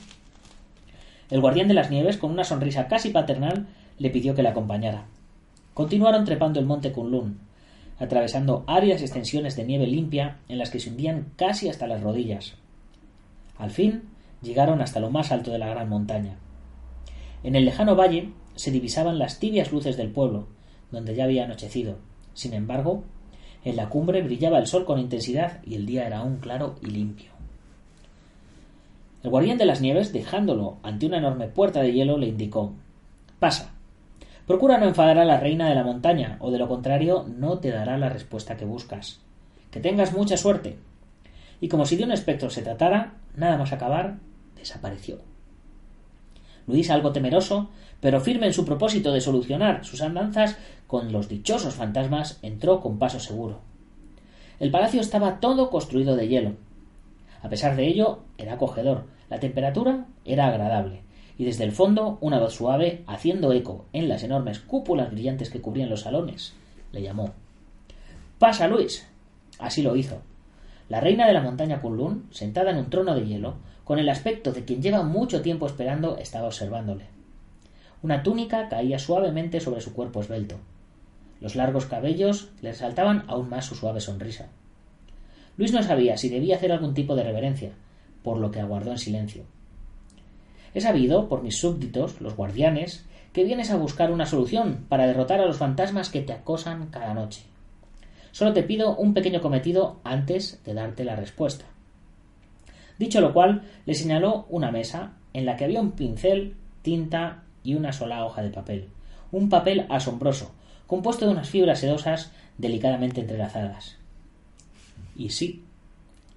El 1.28 1.42
guardián 1.42 1.68
de 1.68 1.74
las 1.74 1.90
nieves, 1.90 2.16
con 2.16 2.30
una 2.30 2.44
sonrisa 2.44 2.88
casi 2.88 3.10
paternal, 3.10 3.66
le 3.98 4.08
pidió 4.08 4.34
que 4.34 4.42
le 4.42 4.48
acompañara. 4.48 5.08
Continuaron 5.74 6.24
trepando 6.24 6.58
el 6.58 6.64
monte 6.64 6.90
Kunlun, 6.90 7.38
atravesando 7.98 8.64
áreas 8.66 9.02
extensiones 9.02 9.56
de 9.56 9.64
nieve 9.64 9.86
limpia 9.86 10.38
en 10.48 10.56
las 10.56 10.70
que 10.70 10.80
se 10.80 10.88
hundían 10.88 11.32
casi 11.36 11.68
hasta 11.68 11.86
las 11.86 12.00
rodillas. 12.00 12.54
Al 13.58 13.70
fin 13.70 14.04
llegaron 14.40 14.80
hasta 14.80 15.00
lo 15.00 15.10
más 15.10 15.32
alto 15.32 15.50
de 15.50 15.58
la 15.58 15.68
gran 15.68 15.90
montaña. 15.90 16.38
En 17.42 17.56
el 17.56 17.66
lejano 17.66 17.94
valle 17.94 18.30
se 18.54 18.70
divisaban 18.70 19.18
las 19.18 19.38
tibias 19.38 19.70
luces 19.70 19.98
del 19.98 20.08
pueblo, 20.08 20.46
donde 20.90 21.14
ya 21.14 21.24
había 21.24 21.44
anochecido. 21.44 21.96
Sin 22.34 22.54
embargo, 22.54 23.04
en 23.64 23.76
la 23.76 23.88
cumbre 23.88 24.22
brillaba 24.22 24.58
el 24.58 24.66
sol 24.66 24.84
con 24.84 24.98
intensidad 24.98 25.62
y 25.64 25.74
el 25.74 25.86
día 25.86 26.06
era 26.06 26.18
aún 26.18 26.36
claro 26.36 26.76
y 26.82 26.86
limpio. 26.86 27.30
El 29.22 29.30
guardián 29.30 29.58
de 29.58 29.66
las 29.66 29.82
nieves, 29.82 30.12
dejándolo 30.12 30.78
ante 30.82 31.06
una 31.06 31.18
enorme 31.18 31.48
puerta 31.48 31.82
de 31.82 31.92
hielo, 31.92 32.16
le 32.16 32.28
indicó 32.28 32.72
Pasa. 33.38 33.72
Procura 34.46 34.78
no 34.78 34.86
enfadar 34.86 35.18
a 35.18 35.24
la 35.24 35.38
reina 35.38 35.68
de 35.68 35.74
la 35.74 35.84
montaña, 35.84 36.36
o 36.40 36.50
de 36.50 36.58
lo 36.58 36.68
contrario 36.68 37.26
no 37.28 37.58
te 37.58 37.70
dará 37.70 37.98
la 37.98 38.08
respuesta 38.08 38.56
que 38.56 38.64
buscas. 38.64 39.20
Que 39.70 39.80
tengas 39.80 40.12
mucha 40.12 40.36
suerte. 40.36 40.78
Y 41.60 41.68
como 41.68 41.84
si 41.84 41.96
de 41.96 42.04
un 42.04 42.12
espectro 42.12 42.50
se 42.50 42.62
tratara, 42.62 43.14
nada 43.36 43.58
más 43.58 43.72
acabar, 43.72 44.16
desapareció. 44.56 45.18
Luis, 46.70 46.90
algo 46.90 47.12
temeroso, 47.12 47.68
pero 48.00 48.20
firme 48.20 48.46
en 48.46 48.54
su 48.54 48.64
propósito 48.64 49.12
de 49.12 49.20
solucionar 49.20 49.84
sus 49.84 50.00
andanzas 50.00 50.56
con 50.86 51.12
los 51.12 51.28
dichosos 51.28 51.74
fantasmas, 51.74 52.38
entró 52.40 52.80
con 52.80 52.98
paso 52.98 53.20
seguro. 53.20 53.60
El 54.58 54.70
palacio 54.70 55.00
estaba 55.00 55.40
todo 55.40 55.70
construido 55.70 56.16
de 56.16 56.28
hielo, 56.28 56.54
a 57.42 57.48
pesar 57.48 57.76
de 57.76 57.86
ello, 57.86 58.20
era 58.38 58.54
acogedor. 58.54 59.04
La 59.28 59.40
temperatura 59.40 60.06
era 60.24 60.48
agradable. 60.48 61.02
Y 61.38 61.44
desde 61.44 61.64
el 61.64 61.72
fondo, 61.72 62.18
una 62.20 62.38
voz 62.38 62.54
suave, 62.54 63.02
haciendo 63.06 63.52
eco 63.52 63.86
en 63.92 64.08
las 64.08 64.22
enormes 64.22 64.60
cúpulas 64.60 65.10
brillantes 65.10 65.48
que 65.48 65.60
cubrían 65.60 65.88
los 65.88 66.02
salones, 66.02 66.54
le 66.92 67.02
llamó. 67.02 67.32
Pasa, 68.38 68.68
Luis. 68.68 69.06
Así 69.58 69.82
lo 69.82 69.96
hizo. 69.96 70.20
La 70.88 71.00
reina 71.00 71.26
de 71.26 71.32
la 71.32 71.40
montaña 71.40 71.80
Kunlun, 71.80 72.26
sentada 72.30 72.72
en 72.72 72.78
un 72.78 72.90
trono 72.90 73.14
de 73.14 73.24
hielo, 73.24 73.54
con 73.90 73.98
el 73.98 74.08
aspecto 74.08 74.52
de 74.52 74.64
quien 74.64 74.80
lleva 74.80 75.02
mucho 75.02 75.42
tiempo 75.42 75.66
esperando, 75.66 76.16
estaba 76.16 76.46
observándole. 76.46 77.06
Una 78.04 78.22
túnica 78.22 78.68
caía 78.68 79.00
suavemente 79.00 79.58
sobre 79.58 79.80
su 79.80 79.94
cuerpo 79.94 80.20
esbelto. 80.20 80.60
Los 81.40 81.56
largos 81.56 81.86
cabellos 81.86 82.50
le 82.62 82.70
resaltaban 82.70 83.24
aún 83.26 83.48
más 83.48 83.64
su 83.64 83.74
suave 83.74 84.00
sonrisa. 84.00 84.46
Luis 85.56 85.72
no 85.72 85.82
sabía 85.82 86.16
si 86.16 86.28
debía 86.28 86.54
hacer 86.54 86.70
algún 86.70 86.94
tipo 86.94 87.16
de 87.16 87.24
reverencia, 87.24 87.72
por 88.22 88.38
lo 88.38 88.52
que 88.52 88.60
aguardó 88.60 88.92
en 88.92 88.98
silencio. 88.98 89.42
He 90.72 90.80
sabido, 90.80 91.28
por 91.28 91.42
mis 91.42 91.58
súbditos, 91.58 92.20
los 92.20 92.36
guardianes, 92.36 93.04
que 93.32 93.42
vienes 93.42 93.72
a 93.72 93.76
buscar 93.76 94.12
una 94.12 94.26
solución 94.26 94.86
para 94.88 95.08
derrotar 95.08 95.40
a 95.40 95.46
los 95.46 95.56
fantasmas 95.56 96.10
que 96.10 96.22
te 96.22 96.32
acosan 96.32 96.90
cada 96.92 97.12
noche. 97.12 97.42
Solo 98.30 98.52
te 98.52 98.62
pido 98.62 98.94
un 98.94 99.14
pequeño 99.14 99.40
cometido 99.40 99.98
antes 100.04 100.62
de 100.64 100.74
darte 100.74 101.02
la 101.02 101.16
respuesta. 101.16 101.64
Dicho 103.00 103.22
lo 103.22 103.32
cual, 103.32 103.62
le 103.86 103.94
señaló 103.94 104.44
una 104.50 104.70
mesa 104.70 105.14
en 105.32 105.46
la 105.46 105.56
que 105.56 105.64
había 105.64 105.80
un 105.80 105.92
pincel, 105.92 106.54
tinta 106.82 107.44
y 107.64 107.72
una 107.72 107.94
sola 107.94 108.26
hoja 108.26 108.42
de 108.42 108.50
papel. 108.50 108.88
Un 109.32 109.48
papel 109.48 109.86
asombroso, 109.88 110.52
compuesto 110.86 111.24
de 111.24 111.32
unas 111.32 111.48
fibras 111.48 111.78
sedosas 111.78 112.30
delicadamente 112.58 113.22
entrelazadas. 113.22 113.96
Y 115.16 115.30
sí, 115.30 115.64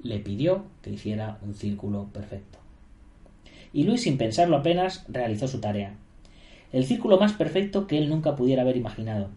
le 0.04 0.20
pidió 0.20 0.64
que 0.82 0.92
hiciera 0.92 1.38
un 1.42 1.54
círculo 1.54 2.06
perfecto. 2.14 2.60
Y 3.74 3.84
Luis, 3.84 4.04
sin 4.04 4.18
pensarlo 4.18 4.56
apenas, 4.56 5.04
realizó 5.10 5.50
su 5.50 5.60
tarea. 5.60 5.98
El 6.72 6.86
círculo 6.86 7.20
más 7.20 7.34
perfecto 7.34 7.88
que 7.88 7.98
él 7.98 8.08
nunca 8.08 8.38
pudiera 8.38 8.62
haber 8.62 8.78
imaginado. 8.78 9.32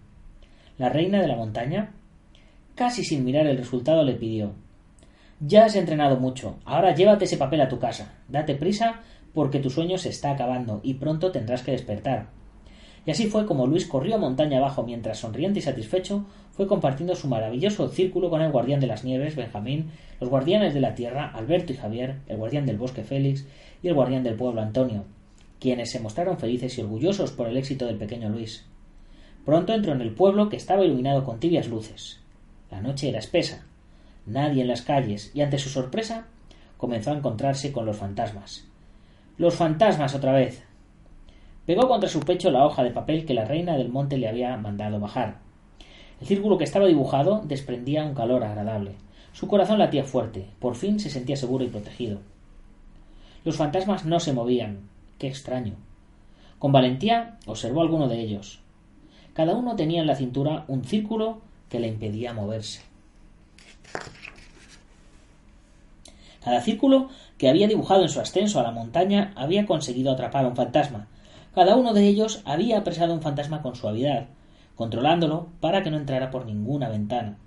La 0.78 0.90
reina 0.90 1.20
de 1.20 1.26
la 1.26 1.34
montaña, 1.34 1.90
casi 2.76 3.02
sin 3.02 3.24
mirar 3.24 3.48
el 3.48 3.58
resultado, 3.58 4.04
le 4.04 4.12
pidió 4.12 4.52
Ya 5.40 5.66
has 5.66 5.76
entrenado 5.76 6.18
mucho, 6.18 6.56
ahora 6.64 6.94
llévate 6.94 7.26
ese 7.26 7.36
papel 7.36 7.60
a 7.60 7.68
tu 7.68 7.78
casa. 7.78 8.14
Date 8.28 8.54
prisa 8.54 9.02
porque 9.34 9.58
tu 9.58 9.68
sueño 9.68 9.98
se 9.98 10.08
está 10.08 10.30
acabando 10.30 10.80
y 10.82 10.94
pronto 10.94 11.30
tendrás 11.30 11.62
que 11.62 11.72
despertar. 11.72 12.28
Y 13.04 13.10
así 13.10 13.26
fue 13.26 13.44
como 13.44 13.66
Luis 13.66 13.86
corrió 13.86 14.18
montaña 14.18 14.58
abajo 14.58 14.82
mientras, 14.82 15.18
sonriente 15.18 15.58
y 15.58 15.62
satisfecho, 15.62 16.24
fue 16.52 16.66
compartiendo 16.66 17.14
su 17.14 17.28
maravilloso 17.28 17.88
círculo 17.88 18.30
con 18.30 18.40
el 18.40 18.50
guardián 18.50 18.80
de 18.80 18.86
las 18.86 19.04
nieves, 19.04 19.36
Benjamín, 19.36 19.90
los 20.20 20.30
guardianes 20.30 20.72
de 20.72 20.80
la 20.80 20.94
tierra, 20.94 21.30
Alberto 21.34 21.74
y 21.74 21.76
Javier, 21.76 22.16
el 22.28 22.38
guardián 22.38 22.64
del 22.64 22.78
bosque 22.78 23.04
Félix 23.04 23.46
y 23.82 23.88
el 23.88 23.94
guardián 23.94 24.24
del 24.24 24.36
pueblo 24.36 24.62
Antonio, 24.62 25.04
quienes 25.60 25.90
se 25.90 26.00
mostraron 26.00 26.38
felices 26.38 26.78
y 26.78 26.80
orgullosos 26.80 27.30
por 27.32 27.46
el 27.46 27.58
éxito 27.58 27.84
del 27.84 27.98
pequeño 27.98 28.30
Luis. 28.30 28.64
Pronto 29.44 29.74
entró 29.74 29.92
en 29.92 30.00
el 30.00 30.14
pueblo 30.14 30.48
que 30.48 30.56
estaba 30.56 30.84
iluminado 30.84 31.24
con 31.24 31.38
tibias 31.38 31.68
luces. 31.68 32.20
La 32.70 32.80
noche 32.80 33.10
era 33.10 33.18
espesa, 33.18 33.66
nadie 34.26 34.62
en 34.62 34.68
las 34.68 34.82
calles, 34.82 35.30
y 35.34 35.40
ante 35.40 35.58
su 35.58 35.68
sorpresa 35.68 36.26
comenzó 36.76 37.10
a 37.10 37.16
encontrarse 37.16 37.72
con 37.72 37.86
los 37.86 37.96
fantasmas. 37.96 38.66
Los 39.38 39.54
fantasmas 39.54 40.14
otra 40.14 40.32
vez. 40.32 40.62
Pegó 41.64 41.88
contra 41.88 42.08
su 42.08 42.20
pecho 42.20 42.50
la 42.50 42.64
hoja 42.64 42.82
de 42.84 42.90
papel 42.90 43.24
que 43.24 43.34
la 43.34 43.44
reina 43.44 43.76
del 43.76 43.88
monte 43.88 44.18
le 44.18 44.28
había 44.28 44.56
mandado 44.56 45.00
bajar. 45.00 45.38
El 46.20 46.26
círculo 46.26 46.58
que 46.58 46.64
estaba 46.64 46.86
dibujado 46.86 47.42
desprendía 47.44 48.04
un 48.04 48.14
calor 48.14 48.44
agradable. 48.44 48.92
Su 49.32 49.48
corazón 49.48 49.78
latía 49.78 50.04
fuerte. 50.04 50.46
Por 50.60 50.76
fin 50.76 50.98
se 50.98 51.10
sentía 51.10 51.36
seguro 51.36 51.64
y 51.64 51.68
protegido. 51.68 52.20
Los 53.44 53.56
fantasmas 53.56 54.04
no 54.04 54.20
se 54.20 54.32
movían. 54.32 54.88
Qué 55.18 55.28
extraño. 55.28 55.74
Con 56.58 56.72
valentía 56.72 57.38
observó 57.46 57.82
alguno 57.82 58.08
de 58.08 58.20
ellos. 58.20 58.60
Cada 59.34 59.54
uno 59.54 59.76
tenía 59.76 60.00
en 60.00 60.06
la 60.06 60.16
cintura 60.16 60.64
un 60.68 60.84
círculo 60.84 61.42
que 61.68 61.80
le 61.80 61.88
impedía 61.88 62.32
moverse. 62.32 62.80
Cada 66.44 66.60
círculo 66.60 67.08
que 67.38 67.48
había 67.48 67.68
dibujado 67.68 68.02
en 68.02 68.08
su 68.08 68.20
ascenso 68.20 68.60
a 68.60 68.62
la 68.62 68.70
montaña 68.70 69.32
había 69.36 69.66
conseguido 69.66 70.12
atrapar 70.12 70.44
a 70.44 70.48
un 70.48 70.56
fantasma, 70.56 71.08
cada 71.56 71.74
uno 71.74 71.94
de 71.94 72.06
ellos 72.06 72.42
había 72.44 72.76
apresado 72.76 73.14
un 73.14 73.22
fantasma 73.22 73.62
con 73.62 73.76
suavidad, 73.76 74.26
controlándolo 74.74 75.48
para 75.60 75.82
que 75.82 75.90
no 75.90 75.96
entrara 75.96 76.30
por 76.30 76.44
ninguna 76.44 76.90
ventana, 76.90 77.38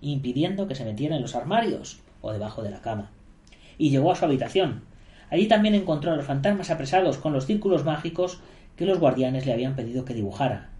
impidiendo 0.00 0.68
que 0.68 0.76
se 0.76 0.84
metiera 0.84 1.16
en 1.16 1.22
los 1.22 1.34
armarios 1.34 2.00
o 2.22 2.32
debajo 2.32 2.62
de 2.62 2.70
la 2.70 2.80
cama. 2.80 3.10
Y 3.76 3.90
llegó 3.90 4.12
a 4.12 4.14
su 4.14 4.24
habitación. 4.24 4.84
Allí 5.30 5.48
también 5.48 5.74
encontró 5.74 6.12
a 6.12 6.16
los 6.16 6.26
fantasmas 6.26 6.70
apresados 6.70 7.18
con 7.18 7.32
los 7.32 7.46
círculos 7.46 7.84
mágicos 7.84 8.40
que 8.76 8.86
los 8.86 9.00
guardianes 9.00 9.46
le 9.46 9.52
habían 9.52 9.74
pedido 9.74 10.04
que 10.04 10.14
dibujara. 10.14 10.70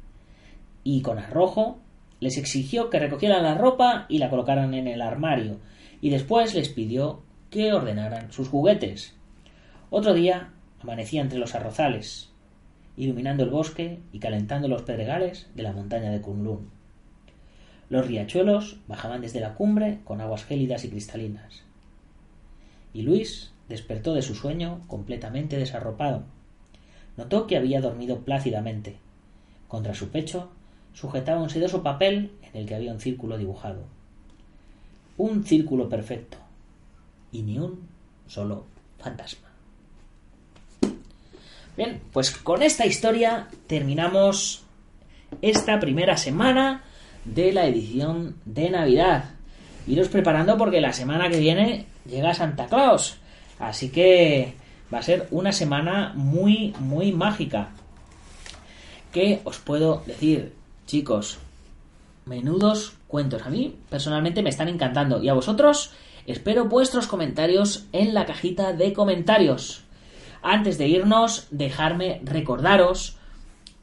Y 0.85 1.03
con 1.03 1.19
arrojo 1.19 1.79
les 2.21 2.37
exigió 2.37 2.91
que 2.91 2.99
recogieran 2.99 3.43
la 3.43 3.55
ropa 3.55 4.07
y 4.09 4.19
la 4.19 4.31
colocaran 4.31 4.75
en 4.75 4.87
el 4.87 5.03
armario, 5.03 5.59
y 6.01 6.11
después 6.11 6.55
les 6.55 6.69
pidió 6.69 7.23
que 7.51 7.73
ordenaran 7.73 8.31
sus 8.31 8.49
juguetes. 8.49 9.15
Otro 9.91 10.15
día 10.15 10.53
amanecía 10.81 11.23
entre 11.23 11.39
los 11.39 11.55
arrozales, 11.55 12.31
iluminando 12.97 13.43
el 13.43 13.51
bosque 13.51 13.99
y 14.13 14.19
calentando 14.19 14.69
los 14.69 14.83
pedregales 14.83 15.49
de 15.55 15.63
la 15.63 15.73
montaña 15.73 16.11
de 16.11 16.21
Kunlun. 16.21 16.71
Los 17.89 18.07
riachuelos 18.07 18.77
bajaban 18.87 19.21
desde 19.21 19.41
la 19.41 19.55
cumbre 19.55 19.99
con 20.05 20.21
aguas 20.21 20.45
gélidas 20.45 20.85
y 20.85 20.91
cristalinas. 20.91 21.65
Y 22.93 23.03
Luis 23.03 23.53
despertó 23.69 24.15
de 24.15 24.23
su 24.23 24.35
sueño 24.35 24.83
completamente 24.87 25.57
desarropado. 25.57 26.25
Notó 27.17 27.47
que 27.47 27.57
había 27.57 27.81
dormido 27.81 28.21
plácidamente. 28.21 28.97
Contra 29.67 29.95
su 29.95 30.11
pecho 30.11 30.51
sujetaba 30.93 31.41
un 31.41 31.51
sedoso 31.51 31.83
papel 31.83 32.33
en 32.43 32.61
el 32.61 32.67
que 32.67 32.75
había 32.75 32.93
un 32.93 33.01
círculo 33.01 33.39
dibujado. 33.39 33.85
Un 35.17 35.45
círculo 35.45 35.89
perfecto. 35.89 36.39
Y 37.33 37.43
ni 37.43 37.59
un 37.59 37.89
solo 38.27 38.67
fantasma. 38.99 39.49
Bien, 41.77 42.01
pues 42.13 42.31
con 42.33 42.63
esta 42.63 42.87
historia 42.87 43.49
terminamos 43.67 44.63
esta 45.41 45.79
primera 45.79 46.17
semana 46.17 46.83
de 47.25 47.53
la 47.53 47.67
edición 47.67 48.37
de 48.45 48.71
Navidad. 48.71 49.31
Iros 49.87 50.09
preparando 50.09 50.57
porque 50.57 50.81
la 50.81 50.93
semana 50.93 51.31
que 51.31 51.39
viene 51.39 51.87
llega 52.07 52.35
Santa 52.35 52.67
Claus. 52.67 53.19
Así 53.59 53.91
que 53.91 54.55
va 54.93 54.99
a 54.99 55.03
ser 55.03 55.29
una 55.31 55.53
semana 55.53 56.13
muy, 56.15 56.75
muy 56.81 57.13
mágica. 57.13 57.71
¿Qué 59.13 59.41
os 59.45 59.59
puedo 59.59 60.03
decir, 60.07 60.53
chicos? 60.91 61.39
Menudos 62.27 62.95
cuentos. 63.07 63.43
A 63.47 63.51
mí 63.51 63.77
personalmente 63.89 64.43
me 64.43 64.51
están 64.51 64.69
encantando. 64.69 65.23
Y 65.23 65.29
a 65.29 65.35
vosotros 65.35 65.93
espero 66.27 66.65
vuestros 66.65 67.07
comentarios 67.07 67.87
en 67.93 68.13
la 68.13 68.27
cajita 68.27 68.73
de 68.73 68.93
comentarios. 68.93 69.85
Antes 70.43 70.79
de 70.79 70.89
irnos, 70.89 71.47
dejarme 71.53 72.21
recordaros 72.25 73.17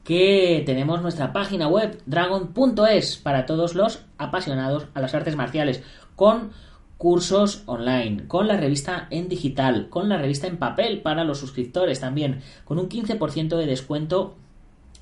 que 0.04 0.64
tenemos 0.66 1.02
nuestra 1.02 1.32
página 1.32 1.70
web 1.70 2.02
dragon.es 2.06 3.18
para 3.18 3.46
todos 3.46 3.74
los 3.74 4.04
apasionados 4.18 4.88
a 4.94 5.00
las 5.00 5.14
artes 5.14 5.36
marciales 5.38 5.84
con 6.16 6.52
cursos 6.98 7.64
online, 7.68 8.28
con 8.28 8.48
la 8.48 8.58
revista 8.58 9.08
en 9.12 9.30
digital, 9.30 9.88
con 9.90 10.10
la 10.10 10.18
revista 10.18 10.48
en 10.48 10.58
papel 10.58 11.02
para 11.02 11.24
los 11.24 11.40
suscriptores 11.40 12.00
también, 12.00 12.42
con 12.66 12.80
un 12.80 12.90
15% 12.90 13.56
de 13.56 13.66
descuento 13.66 14.36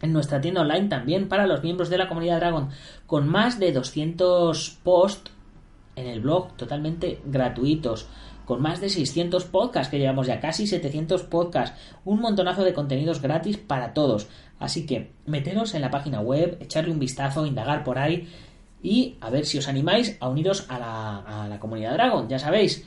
en 0.05 0.13
nuestra 0.13 0.39
tienda 0.39 0.61
online 0.61 0.87
también 0.87 1.27
para 1.27 1.47
los 1.47 1.61
miembros 1.61 1.89
de 1.89 1.97
la 1.97 2.07
comunidad 2.07 2.39
Dragon, 2.39 2.69
con 3.05 3.27
más 3.27 3.59
de 3.59 3.73
200 3.73 4.79
posts 4.83 5.31
en 5.95 6.07
el 6.07 6.21
blog 6.21 6.55
totalmente 6.55 7.19
gratuitos, 7.25 8.07
con 8.45 8.61
más 8.61 8.79
de 8.79 8.89
600 8.89 9.45
podcasts 9.45 9.89
que 9.89 9.99
llevamos 9.99 10.27
ya, 10.27 10.39
casi 10.39 10.67
700 10.67 11.23
podcasts, 11.23 11.77
un 12.05 12.21
montonazo 12.21 12.63
de 12.63 12.73
contenidos 12.73 13.21
gratis 13.21 13.57
para 13.57 13.93
todos. 13.93 14.27
Así 14.59 14.85
que 14.85 15.11
meteros 15.25 15.73
en 15.73 15.81
la 15.81 15.91
página 15.91 16.21
web, 16.21 16.57
echarle 16.61 16.91
un 16.91 16.99
vistazo, 16.99 17.45
indagar 17.45 17.83
por 17.83 17.97
ahí 17.97 18.29
y 18.81 19.17
a 19.19 19.29
ver 19.29 19.45
si 19.45 19.57
os 19.57 19.67
animáis 19.67 20.17
a 20.19 20.29
uniros 20.29 20.67
a 20.69 20.79
la, 20.79 21.17
a 21.17 21.47
la 21.47 21.59
comunidad 21.59 21.93
Dragon. 21.93 22.29
Ya 22.29 22.39
sabéis, 22.39 22.85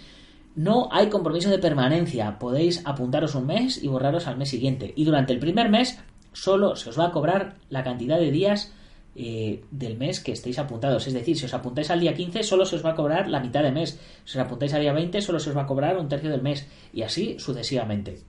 no 0.54 0.88
hay 0.92 1.08
compromiso 1.08 1.50
de 1.50 1.58
permanencia. 1.58 2.38
Podéis 2.38 2.82
apuntaros 2.84 3.34
un 3.34 3.46
mes 3.46 3.82
y 3.82 3.88
borraros 3.88 4.26
al 4.26 4.36
mes 4.38 4.48
siguiente. 4.48 4.92
Y 4.96 5.04
durante 5.04 5.32
el 5.32 5.40
primer 5.40 5.70
mes 5.70 5.98
solo 6.32 6.76
se 6.76 6.90
os 6.90 6.98
va 6.98 7.06
a 7.06 7.12
cobrar 7.12 7.56
la 7.70 7.82
cantidad 7.82 8.18
de 8.18 8.30
días 8.30 8.72
eh, 9.20 9.64
del 9.72 9.96
mes 9.96 10.20
que 10.20 10.30
estéis 10.30 10.60
apuntados. 10.60 11.08
Es 11.08 11.12
decir, 11.12 11.36
si 11.36 11.44
os 11.44 11.52
apuntáis 11.52 11.90
al 11.90 11.98
día 11.98 12.14
15, 12.14 12.44
solo 12.44 12.64
se 12.64 12.76
os 12.76 12.84
va 12.84 12.90
a 12.90 12.94
cobrar 12.94 13.28
la 13.28 13.40
mitad 13.40 13.64
de 13.64 13.72
mes. 13.72 13.98
Si 14.24 14.38
os 14.38 14.44
apuntáis 14.44 14.72
al 14.74 14.82
día 14.82 14.92
20, 14.92 15.20
solo 15.20 15.40
se 15.40 15.50
os 15.50 15.56
va 15.56 15.62
a 15.62 15.66
cobrar 15.66 15.98
un 15.98 16.08
tercio 16.08 16.30
del 16.30 16.40
mes. 16.40 16.68
Y 16.92 17.02
así 17.02 17.36
sucesivamente. 17.40 18.20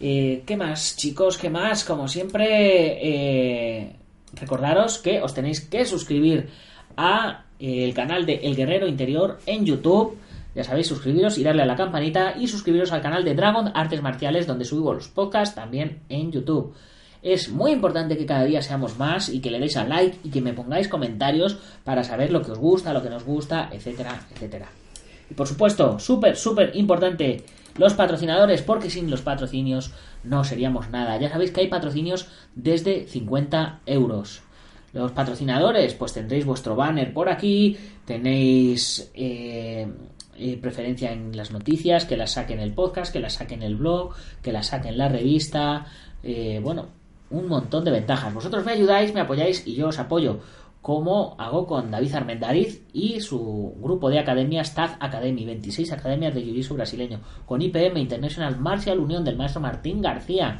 Eh, 0.00 0.42
¿Qué 0.46 0.56
más, 0.56 0.96
chicos? 0.96 1.36
¿Qué 1.36 1.50
más? 1.50 1.84
Como 1.84 2.08
siempre, 2.08 2.98
eh, 3.02 3.96
recordaros 4.32 4.98
que 4.98 5.20
os 5.20 5.34
tenéis 5.34 5.60
que 5.60 5.84
suscribir 5.84 6.48
a 6.96 7.44
el 7.58 7.92
canal 7.92 8.24
de 8.24 8.36
El 8.36 8.56
Guerrero 8.56 8.88
Interior 8.88 9.38
en 9.44 9.66
YouTube. 9.66 10.16
Ya 10.54 10.64
sabéis, 10.64 10.86
suscribiros 10.86 11.36
y 11.36 11.44
darle 11.44 11.62
a 11.62 11.66
la 11.66 11.76
campanita 11.76 12.36
y 12.38 12.48
suscribiros 12.48 12.90
al 12.92 13.02
canal 13.02 13.22
de 13.22 13.34
Dragon 13.34 13.70
Artes 13.74 14.00
Marciales 14.00 14.46
donde 14.46 14.64
subo 14.64 14.94
los 14.94 15.08
podcasts 15.08 15.54
también 15.54 16.00
en 16.08 16.32
YouTube. 16.32 16.74
Es 17.22 17.50
muy 17.50 17.72
importante 17.72 18.16
que 18.16 18.26
cada 18.26 18.44
día 18.44 18.62
seamos 18.62 18.98
más 18.98 19.28
y 19.28 19.40
que 19.40 19.50
le 19.50 19.58
deis 19.58 19.76
al 19.76 19.90
like 19.90 20.18
y 20.24 20.30
que 20.30 20.40
me 20.40 20.54
pongáis 20.54 20.88
comentarios 20.88 21.58
para 21.84 22.02
saber 22.02 22.32
lo 22.32 22.42
que 22.42 22.52
os 22.52 22.58
gusta, 22.58 22.94
lo 22.94 23.02
que 23.02 23.10
nos 23.10 23.24
gusta, 23.24 23.68
etcétera, 23.72 24.26
etcétera. 24.32 24.68
Y 25.30 25.34
por 25.34 25.46
supuesto, 25.46 25.98
súper, 25.98 26.36
súper 26.36 26.72
importante, 26.74 27.44
los 27.76 27.94
patrocinadores, 27.94 28.62
porque 28.62 28.90
sin 28.90 29.10
los 29.10 29.22
patrocinios 29.22 29.92
no 30.24 30.44
seríamos 30.44 30.90
nada. 30.90 31.18
Ya 31.18 31.28
sabéis 31.28 31.50
que 31.50 31.60
hay 31.60 31.68
patrocinios 31.68 32.26
desde 32.54 33.06
50 33.06 33.80
euros. 33.86 34.42
Los 34.92 35.12
patrocinadores, 35.12 35.94
pues 35.94 36.12
tendréis 36.12 36.44
vuestro 36.44 36.74
banner 36.74 37.12
por 37.12 37.28
aquí, 37.28 37.76
tenéis 38.04 39.10
eh, 39.14 39.86
eh, 40.36 40.58
preferencia 40.60 41.12
en 41.12 41.36
las 41.36 41.52
noticias, 41.52 42.06
que 42.06 42.16
las 42.16 42.32
saquen 42.32 42.58
el 42.58 42.72
podcast, 42.72 43.12
que 43.12 43.20
las 43.20 43.34
saquen 43.34 43.62
el 43.62 43.76
blog, 43.76 44.14
que 44.42 44.52
las 44.52 44.68
saquen 44.68 44.98
la 44.98 45.08
revista. 45.08 45.86
Eh, 46.24 46.60
bueno, 46.60 46.88
un 47.30 47.48
montón 47.48 47.84
de 47.84 47.92
ventajas. 47.92 48.34
Vosotros 48.34 48.64
me 48.64 48.72
ayudáis, 48.72 49.14
me 49.14 49.20
apoyáis 49.20 49.66
y 49.66 49.74
yo 49.74 49.88
os 49.88 49.98
apoyo, 49.98 50.40
como 50.82 51.36
hago 51.38 51.66
con 51.66 51.90
David 51.90 52.14
Armendariz 52.14 52.82
y 52.92 53.20
su 53.20 53.74
grupo 53.80 54.10
de 54.10 54.18
academias 54.18 54.74
TAF 54.74 54.96
Academy, 55.00 55.44
26 55.44 55.92
academias 55.92 56.34
de 56.34 56.42
jiu 56.42 56.74
brasileño, 56.74 57.20
con 57.46 57.62
IPM 57.62 57.98
International 57.98 58.58
Martial 58.58 58.98
Unión 58.98 59.24
del 59.24 59.36
maestro 59.36 59.60
Martín 59.60 60.00
García, 60.00 60.58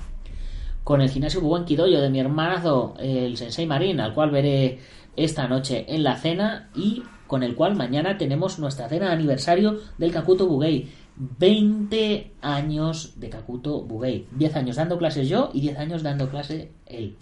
con 0.85 1.01
el 1.01 1.11
gimnasio 1.11 1.41
Buen 1.41 1.65
Quidoyo 1.65 2.01
de 2.01 2.11
mi 2.11 2.21
hermanazo, 2.21 2.95
el 2.99 3.37
Sensei 3.37 3.67
Marín, 3.67 4.01
al 4.01 4.15
cual 4.15 4.31
veré 4.31 4.79
esta 5.17 5.49
noche 5.49 5.87
en 5.89 6.03
la 6.03 6.17
cena 6.17 6.71
y 6.75 7.03
con 7.27 7.43
el 7.43 7.55
cual 7.55 7.77
mañana 7.77 8.19
tenemos 8.19 8.59
nuestra 8.59 8.89
cena 8.89 9.07
de 9.07 9.13
aniversario 9.13 9.79
del 9.99 10.13
Kakuto 10.13 10.47
Bugei 10.47 10.91
20 11.17 12.33
años 12.41 13.21
de 13.21 13.31
Kakuto 13.31 13.83
Bugei. 13.83 14.27
10 14.33 14.57
años 14.57 14.77
dando 14.77 14.99
clases 14.99 15.29
yo 15.29 15.51
y 15.53 15.61
10 15.61 15.79
años 15.79 16.03
dando 16.03 16.29
clase 16.29 16.73
él. 16.87 17.17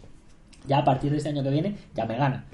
Ya 0.67 0.79
a 0.79 0.85
partir 0.85 1.11
de 1.11 1.19
este 1.19 1.31
año 1.31 1.43
que 1.43 1.51
viene 1.51 1.77
ya 1.95 2.05
me 2.07 2.17
gana. 2.17 2.45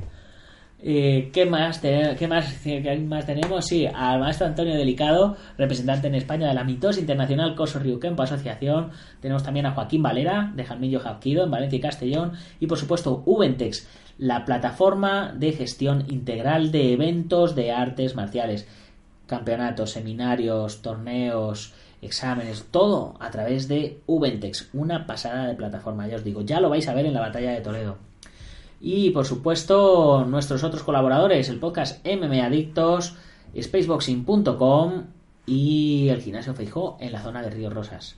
Eh, 0.87 1.31
¿qué, 1.33 1.47
más 1.47 1.79
qué, 1.79 2.29
más, 2.29 2.61
¿Qué 2.62 3.07
más 3.09 3.25
tenemos? 3.25 3.64
Sí, 3.64 3.87
al 3.87 4.20
maestro 4.20 4.47
Antonio 4.47 4.77
Delicado, 4.77 5.35
representante 5.57 6.09
en 6.09 6.14
España 6.14 6.47
de 6.47 6.53
la 6.53 6.62
Mitos 6.62 6.99
Internacional 6.99 7.55
Coso 7.55 7.79
Ryukenpo 7.79 8.23
Asociación. 8.23 8.90
Tenemos 9.20 9.42
también 9.42 9.64
a 9.64 9.73
Joaquín 9.73 10.03
Valera, 10.03 10.53
de 10.55 10.64
Jamillo 10.64 11.01
Japquido, 11.01 11.44
en 11.44 11.51
Valencia 11.51 11.79
y 11.79 11.81
Castellón. 11.81 12.33
Y 12.61 12.66
por 12.66 12.77
supuesto, 12.77 13.23
Ubentex, 13.25 13.88
la 14.18 14.44
plataforma 14.44 15.33
de 15.33 15.53
gestión 15.53 16.05
integral 16.09 16.70
de 16.70 16.92
eventos 16.92 17.55
de 17.55 17.73
artes 17.73 18.14
marciales 18.14 18.68
campeonatos, 19.27 19.91
seminarios, 19.91 20.83
torneos, 20.83 21.73
exámenes, 22.03 22.67
todo 22.71 23.15
a 23.21 23.31
través 23.31 23.69
de 23.69 24.01
Ubentex, 24.07 24.69
una 24.73 25.07
pasada 25.07 25.47
de 25.47 25.55
plataforma, 25.55 26.07
ya 26.07 26.17
os 26.17 26.25
digo, 26.25 26.43
ya 26.43 26.61
lo 26.61 26.71
vais 26.71 26.89
a 26.89 26.95
ver 26.95 27.07
en 27.07 27.15
la 27.15 27.21
batalla 27.21 27.53
de 27.53 27.61
Toledo. 27.61 27.97
Y 28.81 29.11
por 29.11 29.25
supuesto, 29.25 30.25
nuestros 30.27 30.63
otros 30.63 30.83
colaboradores, 30.83 31.49
el 31.49 31.59
podcast 31.59 32.07
MM 32.07 32.41
Adictos, 32.43 33.15
spaceboxing.com 33.59 35.05
y 35.47 36.09
el 36.09 36.21
gimnasio 36.21 36.55
Feijó 36.55 36.97
en 37.01 37.13
la 37.13 37.23
zona 37.23 37.43
de 37.43 37.51
Río 37.51 37.71
Rosas. 37.71 38.17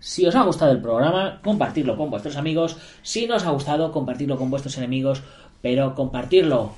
Si 0.00 0.26
os 0.26 0.34
ha 0.34 0.42
gustado 0.42 0.72
el 0.72 0.82
programa, 0.82 1.40
compartirlo 1.42 1.96
con 1.96 2.10
vuestros 2.10 2.36
amigos. 2.36 2.76
Si 3.00 3.26
no 3.26 3.36
os 3.36 3.46
ha 3.46 3.50
gustado, 3.50 3.90
compartirlo 3.90 4.36
con 4.36 4.50
vuestros 4.50 4.76
enemigos, 4.76 5.22
pero 5.62 5.94
compartirlo 5.94 6.72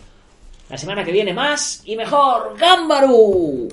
la 0.68 0.79
semana 0.79 1.05
que 1.05 1.12
viene 1.12 1.33
más 1.33 1.83
y 1.85 1.96
mejor. 1.96 2.57
¡Gámbaru! 2.59 3.68